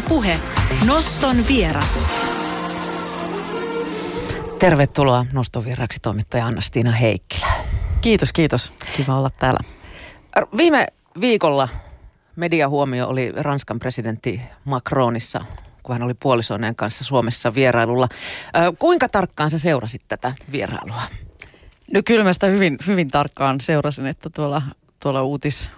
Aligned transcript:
Ylepuhe 0.00 0.40
Noston 0.86 1.36
vieras. 1.48 1.98
Tervetuloa 4.58 5.26
Noston 5.32 5.64
vieraksi 5.64 6.00
toimittaja 6.00 6.46
Anna-Stiina 6.46 6.92
Heikkilä. 6.92 7.46
Kiitos, 8.00 8.32
kiitos. 8.32 8.72
Kiva 8.96 9.16
olla 9.16 9.30
täällä. 9.30 9.60
Viime 10.56 10.86
viikolla 11.20 11.68
mediahuomio 12.36 13.08
oli 13.08 13.32
Ranskan 13.36 13.78
presidentti 13.78 14.40
Macronissa, 14.64 15.44
kun 15.82 15.94
hän 15.94 16.02
oli 16.02 16.14
puolisoineen 16.14 16.76
kanssa 16.76 17.04
Suomessa 17.04 17.54
vierailulla. 17.54 18.08
Kuinka 18.78 19.08
tarkkaan 19.08 19.50
sä 19.50 19.58
seurasit 19.58 20.02
tätä 20.08 20.32
vierailua? 20.52 21.02
No 21.92 22.00
kyllä 22.04 22.24
mä 22.24 22.32
sitä 22.32 22.46
hyvin, 22.46 22.78
hyvin 22.86 23.08
tarkkaan 23.08 23.60
seurasin, 23.60 24.06
että 24.06 24.30
tuolla, 24.30 24.62
tuolla 25.02 25.22
uutis, 25.22 25.70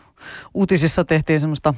uutisissa 0.54 1.04
tehtiin 1.04 1.40
semmoista 1.40 1.74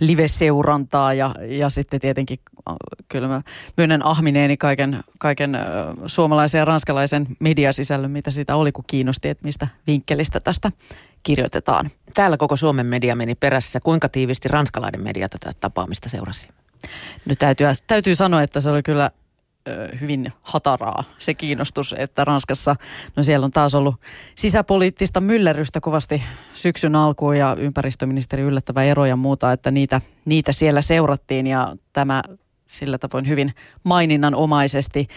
live-seurantaa 0.00 1.14
ja, 1.14 1.34
ja 1.48 1.68
sitten 1.68 2.00
tietenkin 2.00 2.38
äh, 2.70 2.74
kyllä 3.08 3.28
mä 3.28 3.42
myönnän 3.76 4.06
ahmineeni 4.06 4.56
kaiken, 4.56 5.00
kaiken 5.18 5.54
äh, 5.54 5.62
suomalaisen 6.06 6.58
ja 6.58 6.64
ranskalaisen 6.64 7.26
mediasisällön, 7.38 8.10
mitä 8.10 8.30
siitä 8.30 8.56
oli, 8.56 8.72
kun 8.72 8.84
kiinnosti, 8.86 9.28
että 9.28 9.44
mistä 9.44 9.68
vinkkelistä 9.86 10.40
tästä 10.40 10.72
kirjoitetaan. 11.22 11.90
Täällä 12.14 12.36
koko 12.36 12.56
Suomen 12.56 12.86
media 12.86 13.16
meni 13.16 13.34
perässä. 13.34 13.80
Kuinka 13.80 14.08
tiivisti 14.08 14.48
ranskalainen 14.48 15.02
media 15.02 15.28
tätä 15.28 15.52
tapaamista 15.60 16.08
seurasi? 16.08 16.48
No 17.26 17.34
täytyy, 17.38 17.66
täytyy 17.86 18.14
sanoa, 18.14 18.42
että 18.42 18.60
se 18.60 18.70
oli 18.70 18.82
kyllä 18.82 19.10
hyvin 20.00 20.32
hataraa 20.42 21.04
se 21.18 21.34
kiinnostus, 21.34 21.94
että 21.98 22.24
Ranskassa, 22.24 22.76
no 23.16 23.22
siellä 23.22 23.44
on 23.44 23.50
taas 23.50 23.74
ollut 23.74 23.94
sisäpoliittista 24.34 25.20
myllerrystä 25.20 25.80
kovasti 25.80 26.22
syksyn 26.52 26.96
alkuun 26.96 27.38
ja 27.38 27.56
ympäristöministeri 27.58 28.42
yllättävä 28.42 28.84
ero 28.84 29.06
ja 29.06 29.16
muuta, 29.16 29.52
että 29.52 29.70
niitä, 29.70 30.00
niitä 30.24 30.52
siellä 30.52 30.82
seurattiin 30.82 31.46
ja 31.46 31.74
tämä 31.92 32.22
sillä 32.66 32.98
tavoin 32.98 33.28
hyvin 33.28 33.54
maininnanomaisesti. 33.84 35.08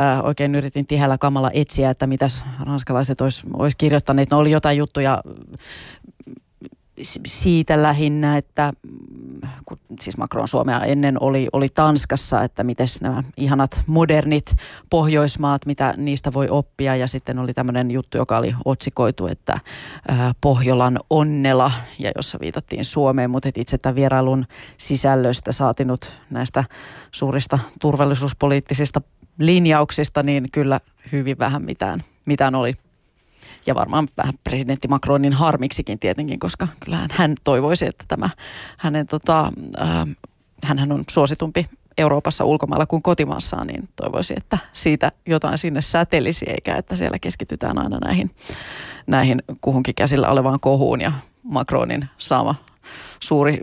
Äh, 0.00 0.24
oikein 0.24 0.54
yritin 0.54 0.86
tihällä 0.86 1.18
kamalla 1.18 1.50
etsiä, 1.54 1.90
että 1.90 2.06
mitä 2.06 2.28
ranskalaiset 2.60 3.20
olisi 3.20 3.42
olis 3.52 3.76
kirjoittaneet. 3.76 4.30
No 4.30 4.38
oli 4.38 4.50
jotain 4.50 4.78
juttuja 4.78 5.22
siitä 7.02 7.82
lähinnä, 7.82 8.36
että 8.36 8.72
kun 9.64 9.78
siis 10.00 10.16
Macron 10.16 10.48
Suomea 10.48 10.80
ennen 10.80 11.22
oli, 11.22 11.48
oli 11.52 11.68
Tanskassa, 11.68 12.42
että 12.42 12.64
miten 12.64 12.86
nämä 13.00 13.22
ihanat 13.36 13.82
modernit 13.86 14.54
Pohjoismaat, 14.90 15.66
mitä 15.66 15.94
niistä 15.96 16.32
voi 16.32 16.48
oppia. 16.48 16.96
Ja 16.96 17.06
sitten 17.06 17.38
oli 17.38 17.54
tämmöinen 17.54 17.90
juttu, 17.90 18.16
joka 18.16 18.36
oli 18.36 18.54
otsikoitu, 18.64 19.26
että 19.26 19.60
Pohjolan 20.40 20.98
onnela, 21.10 21.72
ja 21.98 22.12
jossa 22.16 22.38
viitattiin 22.40 22.84
Suomeen, 22.84 23.30
mutta 23.30 23.48
itse 23.54 23.78
tämän 23.78 23.96
vierailun 23.96 24.46
sisällöstä 24.78 25.52
saatinut 25.52 26.12
näistä 26.30 26.64
suurista 27.10 27.58
turvallisuuspoliittisista 27.80 29.00
linjauksista, 29.38 30.22
niin 30.22 30.48
kyllä 30.52 30.80
hyvin 31.12 31.38
vähän 31.38 31.62
mitään, 31.62 32.00
mitään 32.24 32.54
oli 32.54 32.74
ja 33.68 33.74
varmaan 33.74 34.08
vähän 34.16 34.34
presidentti 34.44 34.88
Macronin 34.88 35.32
harmiksikin 35.32 35.98
tietenkin, 35.98 36.38
koska 36.38 36.68
kyllähän 36.84 37.08
hän 37.12 37.34
toivoisi, 37.44 37.86
että 37.86 38.04
tämä 38.08 38.30
hänen 38.78 39.06
tota, 39.06 39.52
äh, 39.80 40.06
hän 40.64 40.92
on 40.92 41.04
suositumpi 41.10 41.66
Euroopassa 41.98 42.44
ulkomailla 42.44 42.86
kuin 42.86 43.02
kotimaassaan, 43.02 43.66
niin 43.66 43.88
toivoisi, 43.96 44.34
että 44.36 44.58
siitä 44.72 45.12
jotain 45.26 45.58
sinne 45.58 45.80
sätelisi, 45.80 46.44
eikä 46.48 46.76
että 46.76 46.96
siellä 46.96 47.18
keskitytään 47.18 47.78
aina 47.78 47.98
näihin, 47.98 48.30
näihin 49.06 49.42
kuhunkin 49.60 49.94
käsillä 49.94 50.28
olevaan 50.28 50.60
kohuun 50.60 51.00
ja 51.00 51.12
Macronin 51.42 52.08
saama 52.18 52.54
suuri 53.22 53.58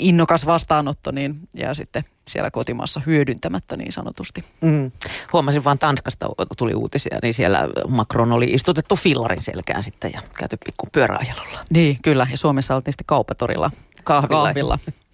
innokas 0.00 0.46
vastaanotto 0.46 1.10
niin 1.10 1.48
jää 1.54 1.74
sitten 1.74 2.04
siellä 2.28 2.50
kotimaassa 2.50 3.00
hyödyntämättä 3.06 3.76
niin 3.76 3.92
sanotusti. 3.92 4.44
Mm. 4.60 4.92
Huomasin 5.32 5.64
vaan 5.64 5.78
Tanskasta 5.78 6.26
tuli 6.58 6.74
uutisia, 6.74 7.18
niin 7.22 7.34
siellä 7.34 7.68
Macron 7.88 8.32
oli 8.32 8.44
istutettu 8.44 8.96
fillarin 8.96 9.42
selkään 9.42 9.82
sitten 9.82 10.12
ja 10.12 10.20
käyty 10.38 10.56
pikku 10.66 10.86
pyöräajelulla. 10.92 11.64
Niin, 11.70 11.96
kyllä. 12.02 12.26
Ja 12.30 12.36
Suomessa 12.36 12.74
oltiin 12.74 12.92
sitten 12.92 13.06
kauppatorilla 13.06 13.70
kahvilla. 14.04 14.42
kahvilla. 14.42 14.78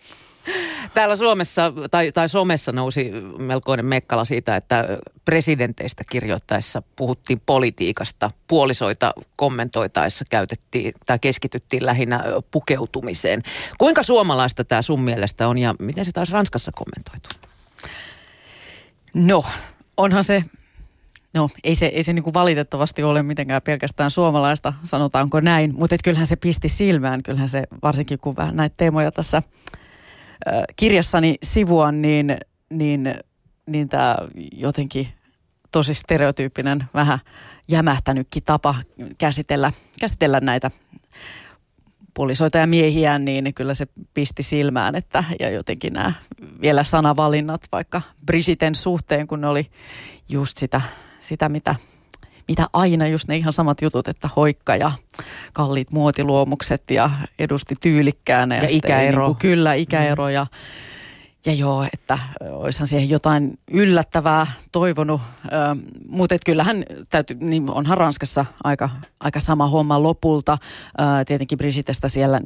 Täällä 0.95 1.17
Suomessa 1.17 1.73
tai, 1.91 2.13
tai 2.13 2.29
somessa 2.29 2.73
nousi 2.73 3.11
melkoinen 3.39 3.87
mekkala 3.87 4.25
siitä, 4.25 4.57
että 4.57 4.89
presidenteistä 5.25 6.05
kirjoittaessa 6.11 6.83
puhuttiin 6.97 7.41
politiikasta. 7.47 8.31
Puolisoita 8.47 9.13
kommentoitaessa 9.37 10.25
käytettiin 10.31 10.93
tai 11.07 11.19
keskityttiin 11.19 11.87
lähinnä 11.87 12.25
pukeutumiseen. 12.51 13.43
Kuinka 13.79 14.03
suomalaista 14.03 14.65
tämä 14.65 14.83
sun 14.83 15.03
mielestä 15.03 15.49
on 15.49 15.59
ja 15.59 15.75
miten 15.79 16.05
se 16.05 16.13
taas 16.13 16.31
Ranskassa 16.31 16.73
kommentoitu? 16.75 17.29
No, 19.15 19.45
onhan 19.97 20.25
se 20.25 20.45
No 21.35 21.49
ei 21.65 21.75
se, 21.75 21.87
ei 21.87 22.03
se 22.03 22.13
niin 22.13 22.23
kuin 22.23 22.35
valitettavasti 22.35 23.03
ole 23.03 23.23
mitenkään 23.23 23.63
pelkästään 23.63 24.11
suomalaista, 24.11 24.73
sanotaanko 24.85 25.41
näin, 25.41 25.75
mutta 25.75 25.97
kyllähän 26.05 26.27
se 26.27 26.37
pisti 26.37 26.69
silmään, 26.69 27.23
kyllähän 27.23 27.49
se 27.49 27.65
varsinkin 27.83 28.19
kun 28.19 28.37
vähän 28.37 28.57
näitä 28.57 28.75
teemoja 28.77 29.13
tässä 29.13 29.43
kirjassani 30.77 31.35
sivua, 31.43 31.93
niin, 31.93 32.37
niin, 32.71 33.15
niin 33.67 33.89
tämä 33.89 34.17
jotenkin 34.53 35.09
tosi 35.73 35.95
stereotyyppinen, 35.95 36.85
vähän 36.95 37.19
jämähtänytkin 37.69 38.43
tapa 38.43 38.75
käsitellä, 39.19 39.73
käsitellä 40.01 40.41
näitä 40.41 40.71
puolisoita 42.15 42.59
ja 42.59 42.67
miehiä, 42.67 43.19
niin 43.19 43.55
kyllä 43.55 43.75
se 43.75 43.87
pisti 44.15 44.43
silmään, 44.43 44.95
että 44.95 45.25
ja 45.41 45.51
jotenkin 45.51 45.93
nämä 45.93 46.13
vielä 46.63 46.85
sanavalinnat 46.85 47.63
vaikka 47.73 48.03
Brigitten 48.27 48.75
suhteen, 48.75 49.27
kun 49.27 49.41
ne 49.41 49.47
oli 49.47 49.67
just 50.29 50.59
sitä, 50.59 50.81
sitä 51.21 51.49
mitä, 51.49 51.75
mitä 52.49 52.67
aina 52.73 53.07
just 53.07 53.29
ne 53.29 53.37
ihan 53.37 53.53
samat 53.53 53.83
jutut, 53.83 54.09
että 54.09 54.29
hoikka 54.37 54.77
ja 54.77 54.93
kalliit 55.53 55.93
muotiluomukset 55.93 56.91
ja 56.91 57.11
edusti 57.39 57.75
tyylikkäänä. 57.81 58.57
Ja, 58.57 58.63
ja 58.63 58.69
ikäero. 58.71 59.27
Niin 59.27 59.37
kuin, 59.37 59.51
kyllä, 59.51 59.75
ikäero 59.75 60.29
ja, 60.29 60.47
ja 61.47 61.53
joo, 61.55 61.87
että 61.93 62.19
olisihan 62.51 62.87
siihen 62.87 63.11
jotain 63.11 63.59
yllättävää 63.71 64.47
toivonut. 64.73 65.21
Mutta 66.09 66.37
kyllähän 66.47 66.85
täytyy, 67.09 67.37
niin 67.41 67.71
onhan 67.71 67.99
Ranskassa 67.99 68.47
aika, 68.65 68.91
aika 69.21 69.41
sama 69.41 69.69
homma 69.69 70.03
lopulta. 70.03 70.59
Ö, 71.01 71.25
tietenkin 71.27 71.59
Brigittestä 71.59 72.09
siellä 72.09 72.41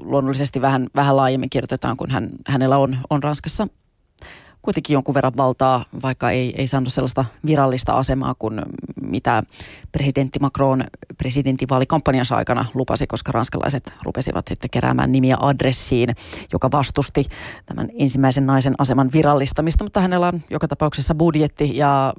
luonnollisesti 0.00 0.60
vähän, 0.60 0.86
vähän 0.94 1.16
laajemmin 1.16 1.50
kirjoitetaan, 1.50 1.96
kun 1.96 2.10
hän, 2.10 2.30
hänellä 2.46 2.78
on, 2.78 2.98
on 3.10 3.22
Ranskassa 3.22 3.68
kuitenkin 4.66 4.94
jonkun 4.94 5.14
verran 5.14 5.32
valtaa, 5.36 5.84
vaikka 6.02 6.30
ei, 6.30 6.54
ei 6.58 6.66
saanut 6.66 6.92
sellaista 6.92 7.24
virallista 7.46 7.92
asemaa 7.92 8.34
kuin 8.38 8.62
mitä 9.02 9.42
presidentti 9.92 10.38
Macron 10.38 10.84
presidentinvaalikampanjansa 11.18 12.36
aikana 12.36 12.64
lupasi, 12.74 13.06
koska 13.06 13.32
ranskalaiset 13.32 13.92
rupesivat 14.02 14.48
sitten 14.48 14.70
keräämään 14.70 15.12
nimiä 15.12 15.36
adressiin, 15.40 16.14
joka 16.52 16.70
vastusti 16.72 17.24
tämän 17.66 17.88
ensimmäisen 17.98 18.46
naisen 18.46 18.74
aseman 18.78 19.10
virallistamista, 19.12 19.84
mutta 19.84 20.00
hänellä 20.00 20.28
on 20.28 20.42
joka 20.50 20.68
tapauksessa 20.68 21.14
budjetti 21.14 21.76
ja 21.76 22.14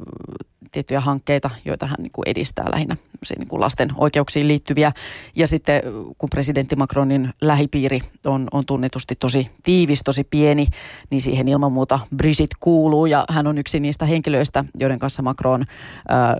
tiettyjä 0.71 0.99
hankkeita, 0.99 1.49
joita 1.65 1.85
hän 1.85 1.97
niin 1.99 2.11
kuin 2.11 2.27
edistää 2.27 2.65
lähinnä 2.71 2.97
niin 3.37 3.47
kuin 3.47 3.59
lasten 3.59 3.89
oikeuksiin 3.95 4.47
liittyviä. 4.47 4.91
Ja 5.35 5.47
sitten 5.47 5.81
kun 6.17 6.29
presidentti 6.29 6.75
Macronin 6.75 7.33
lähipiiri 7.41 8.01
on, 8.25 8.47
on 8.51 8.65
tunnetusti 8.65 9.15
tosi 9.15 9.51
tiivis, 9.63 10.01
tosi 10.03 10.23
pieni, 10.23 10.67
niin 11.09 11.21
siihen 11.21 11.47
ilman 11.47 11.71
muuta 11.71 11.99
Brigitte 12.15 12.36
kuuluu 12.59 13.05
ja 13.05 13.25
hän 13.29 13.47
on 13.47 13.57
yksi 13.57 13.79
niistä 13.79 14.05
henkilöistä, 14.05 14.63
joiden 14.79 14.99
kanssa 14.99 15.21
Macron 15.21 15.65
ää, 16.09 16.37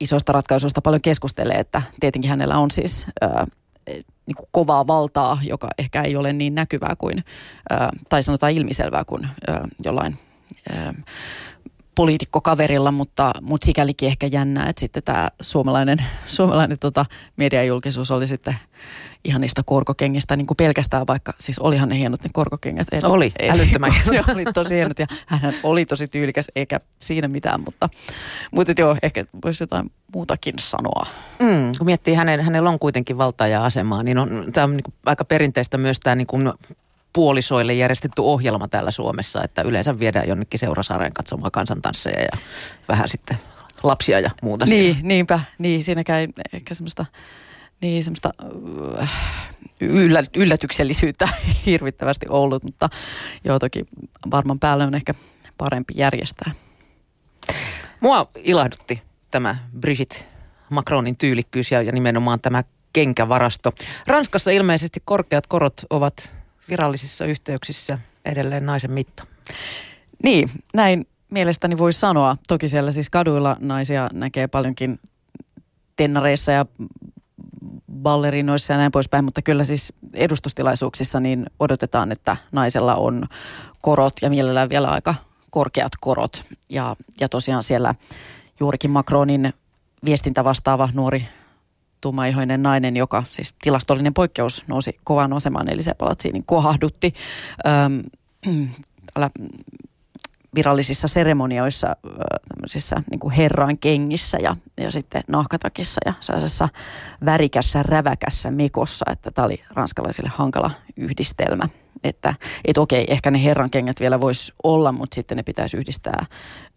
isoista 0.00 0.32
ratkaisuista 0.32 0.82
paljon 0.82 1.02
keskustelee, 1.02 1.56
että 1.56 1.82
tietenkin 2.00 2.30
hänellä 2.30 2.58
on 2.58 2.70
siis 2.70 3.06
ää, 3.20 3.46
niin 4.26 4.36
kuin 4.36 4.48
kovaa 4.50 4.86
valtaa, 4.86 5.38
joka 5.42 5.68
ehkä 5.78 6.02
ei 6.02 6.16
ole 6.16 6.32
niin 6.32 6.54
näkyvää 6.54 6.94
kuin, 6.98 7.24
ää, 7.70 7.90
tai 8.08 8.22
sanotaan 8.22 8.52
ilmiselvää 8.52 9.04
kuin 9.04 9.28
ää, 9.48 9.68
jollain 9.84 10.18
ää, 10.72 10.94
poliitikkokaverilla, 11.94 12.92
mutta, 12.92 13.32
mutta 13.42 13.64
sikälikin 13.64 14.08
ehkä 14.08 14.26
jännää, 14.26 14.68
että 14.68 14.80
sitten 14.80 15.02
tämä 15.02 15.28
suomalainen, 15.42 15.98
suomalainen 16.36 16.78
tota, 16.78 17.06
mediajulkisuus 17.36 18.10
oli 18.10 18.28
sitten 18.28 18.56
ihan 19.24 19.40
niistä 19.40 19.62
korkokengistä 19.66 20.36
niin 20.36 20.46
kuin 20.46 20.56
pelkästään, 20.56 21.06
vaikka 21.06 21.32
siis 21.38 21.58
olihan 21.58 21.88
ne 21.88 21.98
hienot 21.98 22.24
ne 22.24 22.30
korkokengät. 22.32 22.86
En, 22.92 23.06
oli, 23.06 23.32
en, 23.38 23.50
älyttömän 23.50 23.92
Ne 24.10 24.24
oli 24.34 24.44
tosi 24.54 24.74
hienot 24.74 24.98
ja 24.98 25.06
hän 25.26 25.54
oli 25.62 25.86
tosi 25.86 26.06
tyylikäs, 26.06 26.46
eikä 26.56 26.80
siinä 26.98 27.28
mitään, 27.28 27.60
mutta, 27.60 27.88
mutta 28.50 28.72
joo, 28.78 28.96
ehkä 29.02 29.24
voisi 29.44 29.62
jotain 29.62 29.90
muutakin 30.14 30.54
sanoa. 30.60 31.06
Mm, 31.38 31.72
kun 31.78 31.86
miettii, 31.86 32.14
hänen, 32.14 32.40
hänellä 32.40 32.70
on 32.70 32.78
kuitenkin 32.78 33.18
valtaa 33.18 33.46
ja 33.46 33.64
asemaa, 33.64 34.02
niin 34.02 34.18
on, 34.18 34.46
tämä 34.52 34.64
on 34.64 34.76
niin 34.76 34.94
aika 35.06 35.24
perinteistä 35.24 35.78
myös 35.78 36.00
tämä 36.00 36.16
niin 36.16 36.26
kuin 36.26 36.52
puolisoille 37.12 37.74
järjestetty 37.74 38.22
ohjelma 38.22 38.68
täällä 38.68 38.90
Suomessa, 38.90 39.44
että 39.44 39.62
yleensä 39.62 39.98
viedään 39.98 40.28
jonnekin 40.28 40.60
seurasaareen 40.60 41.12
katsomaan 41.12 41.52
kansantansseja 41.52 42.20
ja 42.20 42.38
vähän 42.88 43.08
sitten 43.08 43.36
lapsia 43.82 44.20
ja 44.20 44.30
muuta. 44.42 44.66
Niin, 44.66 44.94
siellä. 44.94 45.08
niinpä. 45.08 45.40
Niin, 45.58 45.84
siinäkään 45.84 46.28
ehkä 46.52 46.74
semmoista 46.74 47.06
niin 47.82 48.04
semmoista 48.04 48.30
äh, 49.00 49.10
yllä, 49.80 50.22
yllätyksellisyyttä 50.36 51.28
hirvittävästi 51.66 52.26
ollut, 52.28 52.62
mutta 52.62 52.88
joo 53.44 53.58
toki 53.58 53.84
varmaan 54.30 54.58
päälle 54.58 54.84
on 54.84 54.94
ehkä 54.94 55.14
parempi 55.58 55.94
järjestää. 55.96 56.52
Mua 58.00 58.30
ilahdutti 58.36 59.02
tämä 59.30 59.56
Brigitte 59.80 60.24
Macronin 60.70 61.16
tyylikkyys 61.16 61.72
ja, 61.72 61.82
ja 61.82 61.92
nimenomaan 61.92 62.40
tämä 62.40 62.62
kenkävarasto. 62.92 63.72
Ranskassa 64.06 64.50
ilmeisesti 64.50 65.02
korkeat 65.04 65.46
korot 65.46 65.84
ovat 65.90 66.34
virallisissa 66.70 67.24
yhteyksissä 67.24 67.98
edelleen 68.24 68.66
naisen 68.66 68.92
mitta. 68.92 69.26
Niin, 70.22 70.50
näin 70.74 71.06
mielestäni 71.30 71.78
voi 71.78 71.92
sanoa. 71.92 72.36
Toki 72.48 72.68
siellä 72.68 72.92
siis 72.92 73.10
kaduilla 73.10 73.56
naisia 73.60 74.08
näkee 74.12 74.46
paljonkin 74.46 75.00
tennareissa 75.96 76.52
ja 76.52 76.66
ballerinoissa 78.02 78.72
ja 78.72 78.76
näin 78.76 78.92
poispäin, 78.92 79.24
mutta 79.24 79.42
kyllä 79.42 79.64
siis 79.64 79.92
edustustilaisuuksissa 80.14 81.20
niin 81.20 81.46
odotetaan, 81.58 82.12
että 82.12 82.36
naisella 82.52 82.94
on 82.94 83.24
korot 83.80 84.14
ja 84.22 84.30
mielellään 84.30 84.70
vielä 84.70 84.88
aika 84.88 85.14
korkeat 85.50 85.92
korot. 86.00 86.44
Ja, 86.70 86.96
ja 87.20 87.28
tosiaan 87.28 87.62
siellä 87.62 87.94
juurikin 88.60 88.90
Macronin 88.90 89.52
viestintä 90.04 90.44
vastaava 90.44 90.88
nuori 90.94 91.28
tummaihoinen 92.00 92.62
nainen, 92.62 92.96
joka 92.96 93.22
siis 93.28 93.54
tilastollinen 93.62 94.14
poikkeus 94.14 94.64
nousi 94.68 94.96
kovaan 95.04 95.32
asemaan, 95.32 95.68
eli 95.68 95.82
se 95.82 95.94
niin 96.32 96.44
kohahdutti 96.46 97.14
öm, 97.66 98.02
virallisissa 100.54 101.08
seremonioissa 101.08 101.96
tämmöisissä 102.48 102.96
niin 103.10 103.20
kuin 103.20 103.32
herran 103.32 103.78
kengissä 103.78 104.38
ja, 104.42 104.56
ja 104.80 104.90
sitten 104.90 105.22
nahkatakissa 105.28 106.00
ja 106.06 106.12
sellaisessa 106.20 106.68
värikässä, 107.24 107.82
räväkässä 107.82 108.50
mekossa, 108.50 109.06
että 109.12 109.30
tämä 109.30 109.46
oli 109.46 109.62
ranskalaisille 109.70 110.30
hankala 110.34 110.70
yhdistelmä. 110.96 111.68
Että 112.04 112.34
et 112.64 112.78
okei, 112.78 113.04
ehkä 113.08 113.30
ne 113.30 113.44
herran 113.44 113.70
kengät 113.70 114.00
vielä 114.00 114.20
voisi 114.20 114.52
olla, 114.62 114.92
mutta 114.92 115.14
sitten 115.14 115.36
ne 115.36 115.42
pitäisi 115.42 115.76
yhdistää 115.76 116.26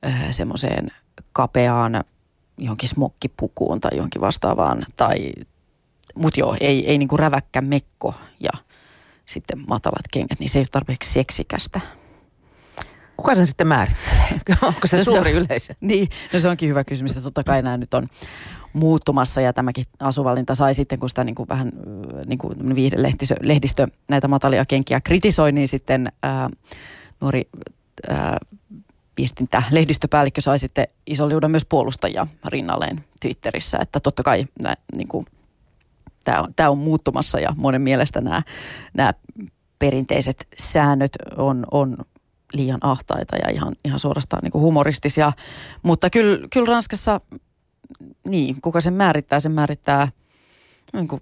äh, 0.05 0.25
semmoiseen 0.31 0.91
kapeaan 1.33 2.03
johonkin 2.57 2.89
smokkipukuun 2.89 3.81
tai 3.81 3.91
johonkin 3.93 4.21
vastaavaan. 4.21 4.85
Tai, 4.97 5.31
mutta 6.15 6.39
joo, 6.39 6.57
ei, 6.59 6.87
ei 6.89 6.97
niinku 6.97 7.17
räväkkä 7.17 7.61
mekko 7.61 8.13
ja 8.39 8.51
sitten 9.25 9.63
matalat 9.67 10.05
kengät, 10.13 10.39
niin 10.39 10.49
se 10.49 10.59
ei 10.59 10.61
ole 10.61 10.67
tarpeeksi 10.71 11.13
seksikästä. 11.13 11.79
Kuka 13.17 13.35
sen 13.35 13.47
sitten 13.47 13.67
määrittelee? 13.67 14.39
Onko 14.61 14.87
se, 14.87 14.97
no 14.97 15.03
suuri 15.03 15.31
se 15.31 15.37
on, 15.37 15.45
yleisö? 15.45 15.73
Niin, 15.81 16.09
no 16.33 16.39
se 16.39 16.49
onkin 16.49 16.69
hyvä 16.69 16.83
kysymys. 16.83 17.13
Totta 17.13 17.43
kai 17.43 17.61
nämä 17.61 17.77
nyt 17.77 17.93
on 17.93 18.07
muuttumassa 18.73 19.41
ja 19.41 19.53
tämäkin 19.53 19.85
asuvalinta 19.99 20.55
sai 20.55 20.73
sitten, 20.73 20.99
kun 20.99 21.09
sitä 21.09 21.23
niin 21.23 21.35
kuin 21.35 21.49
vähän 21.49 21.71
niin 22.25 22.37
kuin 22.39 22.75
viihdelehdistö 22.75 23.35
lehdistö 23.41 23.87
näitä 24.07 24.27
matalia 24.27 24.65
kenkiä 24.65 25.01
kritisoi, 25.01 25.51
niin 25.51 25.67
sitten 25.67 26.11
ää, 26.23 26.49
nuori 27.21 27.49
ää, 28.09 28.37
viestintä 29.17 29.63
lehdistöpäällikkö 29.71 30.41
sai 30.41 30.59
sitten 30.59 30.87
iso 31.07 31.29
liudan 31.29 31.51
myös 31.51 31.65
puolustajia 31.65 32.27
rinnalleen 32.47 33.03
Twitterissä, 33.21 33.77
että 33.81 33.99
totta 33.99 34.23
kai 34.23 34.45
niin 34.95 35.07
kuin, 35.07 35.25
tämä 36.25 36.41
on, 36.41 36.53
tämä 36.55 36.69
on 36.69 36.77
muuttumassa 36.77 37.39
ja 37.39 37.53
monen 37.57 37.81
mielestä 37.81 38.21
nämä, 38.21 38.41
nämä 38.93 39.13
perinteiset 39.79 40.47
säännöt 40.57 41.11
on, 41.37 41.65
on 41.71 41.97
liian 42.53 42.79
ahtaita 42.81 43.35
ja 43.35 43.49
ihan, 43.51 43.75
ihan 43.85 43.99
suorastaan 43.99 44.43
niin 44.43 44.51
kuin 44.51 44.61
humoristisia. 44.61 45.31
Mutta 45.83 46.09
kyllä, 46.09 46.47
kyllä 46.53 46.67
Ranskassa, 46.67 47.21
niin, 48.27 48.61
kuka 48.61 48.81
sen 48.81 48.93
määrittää, 48.93 49.39
sen 49.39 49.51
määrittää 49.51 50.07
niin 50.93 51.07
kuin 51.07 51.21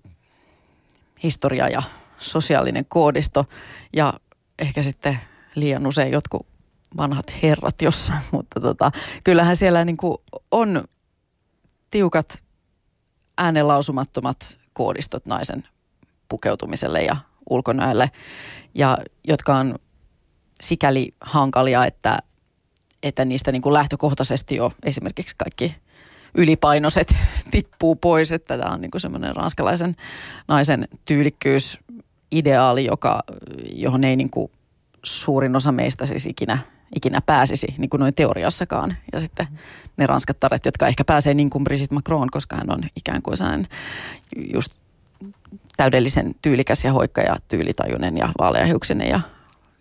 historia 1.24 1.68
ja 1.68 1.84
sosiaalinen 2.18 2.86
koodisto 2.86 3.46
ja 3.96 4.14
ehkä 4.60 4.84
sitten 4.84 5.20
liian 5.56 5.88
usein 5.88 6.12
jotkut 6.12 6.48
vanhat 6.98 7.26
herrat 7.44 7.82
jossain, 7.82 8.22
mutta 8.32 8.60
tota, 8.60 8.92
kyllähän 9.24 9.56
siellä 9.56 9.86
niin 9.86 9.98
kuin 9.98 10.18
on 10.52 10.84
tiukat 11.92 12.44
äänenlausumattomat 13.38 14.58
koodistot 14.74 15.26
naisen 15.26 15.68
pukeutumiselle 16.30 17.02
ja 17.02 17.16
ulkonäölle, 17.50 18.12
ja 18.76 18.98
jotka 19.28 19.56
on 19.56 19.76
sikäli 20.62 21.14
hankalia, 21.22 21.86
että, 21.86 22.18
että 23.04 23.26
niistä 23.26 23.52
niin 23.52 23.62
kuin 23.62 23.74
lähtökohtaisesti 23.74 24.56
jo 24.56 24.72
esimerkiksi 24.84 25.36
kaikki 25.38 25.76
ylipainoiset 26.36 27.16
tippuu 27.52 27.96
pois, 27.96 28.32
että 28.32 28.58
tämä 28.58 28.74
on 28.74 28.82
niin 28.82 28.92
kuin 28.92 29.02
semmoinen 29.02 29.36
ranskalaisen 29.36 29.96
naisen 30.48 30.88
tyylikkyys 31.06 31.80
ideaali, 32.32 32.86
joka, 32.86 33.24
johon 33.74 34.04
ei 34.04 34.16
niin 34.16 34.30
kuin 34.30 34.52
suurin 35.04 35.56
osa 35.56 35.72
meistä 35.72 36.06
siis 36.06 36.26
ikinä, 36.26 36.58
ikinä 36.96 37.20
pääsisi, 37.26 37.68
niin 37.78 37.90
kuin 37.90 38.00
noin 38.00 38.16
teoriassakaan. 38.16 38.98
Ja 39.14 39.20
sitten 39.20 39.48
ne 39.98 40.08
ranskattaret, 40.08 40.66
jotka 40.66 40.88
ehkä 40.88 41.04
pääsee 41.04 41.34
niin 41.34 41.50
kuin 41.50 41.64
Brigitte 41.64 41.96
Macron, 41.96 42.30
koska 42.32 42.56
hän 42.56 42.74
on 42.74 42.84
ikään 42.96 43.22
kuin 43.22 43.38
sellainen 43.38 43.68
just 44.54 44.76
täydellisen 45.78 46.36
tyylikäs 46.42 46.84
ja 46.84 46.94
hoikka 46.94 47.22
ja 47.22 47.36
tyylitajuinen 47.48 48.18
ja 48.18 48.30
vaaleahiuksinen 48.40 49.10
ja 49.10 49.22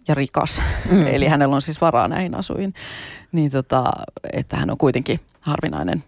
ja 0.08 0.14
rikas. 0.14 0.62
Mm. 0.90 1.06
Eli 1.06 1.26
hänellä 1.26 1.54
on 1.54 1.62
siis 1.62 1.80
varaa 1.80 2.08
näihin 2.08 2.34
asuihin. 2.34 2.74
Niin 3.32 3.50
tota, 3.50 3.90
että 4.32 4.56
hän 4.56 4.70
on 4.70 4.78
kuitenkin 4.78 5.20
harvinainen 5.40 6.04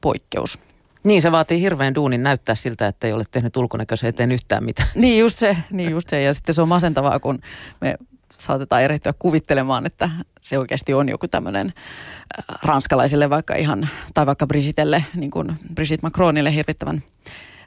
poikkeus. 0.00 0.58
Niin, 1.04 1.22
se 1.22 1.32
vaatii 1.32 1.60
hirveän 1.60 1.94
duunin 1.94 2.22
näyttää 2.22 2.54
siltä, 2.54 2.86
että 2.86 3.06
ei 3.06 3.12
ole 3.12 3.24
tehnyt 3.30 3.56
ulkonäköisen 3.56 4.08
eteen 4.08 4.32
yhtään 4.32 4.64
mitään. 4.64 4.88
Niin 4.94 5.18
just 5.18 5.38
se, 5.38 5.56
niin 5.70 5.90
just 5.90 6.08
se. 6.08 6.22
Ja 6.22 6.34
sitten 6.34 6.54
se 6.54 6.62
on 6.62 6.68
masentavaa, 6.68 7.20
kun 7.20 7.38
me 7.80 7.94
saatetaan 8.38 8.82
erehtyä 8.82 9.12
kuvittelemaan, 9.18 9.86
että 9.86 10.10
se 10.42 10.58
oikeasti 10.58 10.94
on 10.94 11.08
joku 11.08 11.28
tämmöinen 11.28 11.66
äh, 11.66 12.44
ranskalaisille 12.62 13.30
vaikka 13.30 13.54
ihan, 13.54 13.88
tai 14.14 14.26
vaikka 14.26 14.46
Brigitelle, 14.46 15.04
niin 15.14 15.30
kuin 15.30 15.52
Brigitte 15.74 16.06
Macronille 16.06 16.54
hirvittävän 16.54 17.02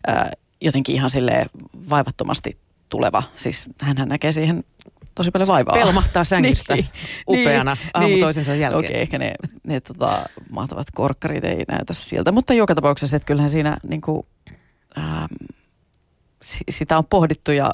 äh, 0.10 0.32
jotenkin 0.62 0.96
ihan 0.96 1.10
sille 1.10 1.46
vaivattomasti 1.90 2.58
tuleva. 2.90 3.24
Siis 3.36 3.70
hän 3.82 4.10
näkee 4.10 4.32
siihen 4.32 4.64
tosi 5.20 5.32
paljon 5.32 5.48
vaivaa. 5.48 5.74
Pelmahtaa 5.74 6.24
sängystä 6.34 6.76
niin, 6.76 6.90
upeana 7.28 7.74
niin, 7.74 7.92
aamu 7.94 8.08
niin, 8.08 8.20
toisensa 8.20 8.56
jälkeen. 8.56 8.80
Okei, 8.80 8.90
okay, 8.90 9.02
ehkä 9.02 9.18
ne, 9.18 9.34
ne 9.64 9.80
tota, 9.80 10.26
mahtavat 10.50 10.88
korkkarit 10.94 11.46
ei 11.46 11.64
näytä 11.68 11.94
siltä. 11.94 12.32
Mutta 12.32 12.54
joka 12.54 12.76
tapauksessa, 12.76 13.18
että 13.18 13.28
kyllähän 13.28 13.50
siinä 13.50 13.78
niin 13.90 14.02
kuin, 14.02 14.26
ähm, 14.98 15.34
sitä 16.70 16.98
on 16.98 17.06
pohdittu 17.06 17.52
ja, 17.52 17.74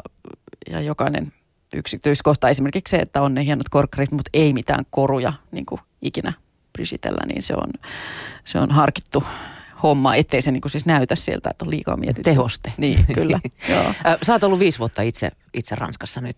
ja 0.70 0.82
jokainen 0.82 1.34
yksityiskohta, 1.75 2.50
esimerkiksi 2.50 2.92
se, 2.92 2.98
että 2.98 3.22
on 3.22 3.34
ne 3.34 3.46
hienot 3.46 3.70
korkkarit, 3.70 4.12
mutta 4.12 4.30
ei 4.34 4.54
mitään 4.54 4.86
koruja 4.90 5.34
niin 5.52 5.66
kuin 5.66 5.82
ikinä 6.02 6.34
Brigitellä, 6.74 7.25
niin 7.28 7.42
se 7.42 7.54
on, 7.56 7.70
se 8.44 8.60
on 8.60 8.72
harkittu 8.72 9.24
homma, 9.84 10.16
ettei 10.16 10.42
se 10.42 10.52
niinku 10.52 10.70
siis 10.70 10.86
näytä 10.86 11.16
siltä, 11.16 11.50
että 11.50 11.66
on 11.66 11.72
liikaa 11.72 11.98
mietitty. 11.98 12.32
Tehoste. 12.32 12.74
Niin, 12.78 13.06
kyllä. 13.14 13.40
Joo. 13.70 14.18
Sä 14.24 14.34
oot 14.34 14.44
ollut 14.44 14.60
viisi 14.60 14.80
vuotta 14.80 15.02
itse, 15.02 15.32
itse 15.54 15.75
Ranskassa 15.75 16.22
nyt 16.22 16.38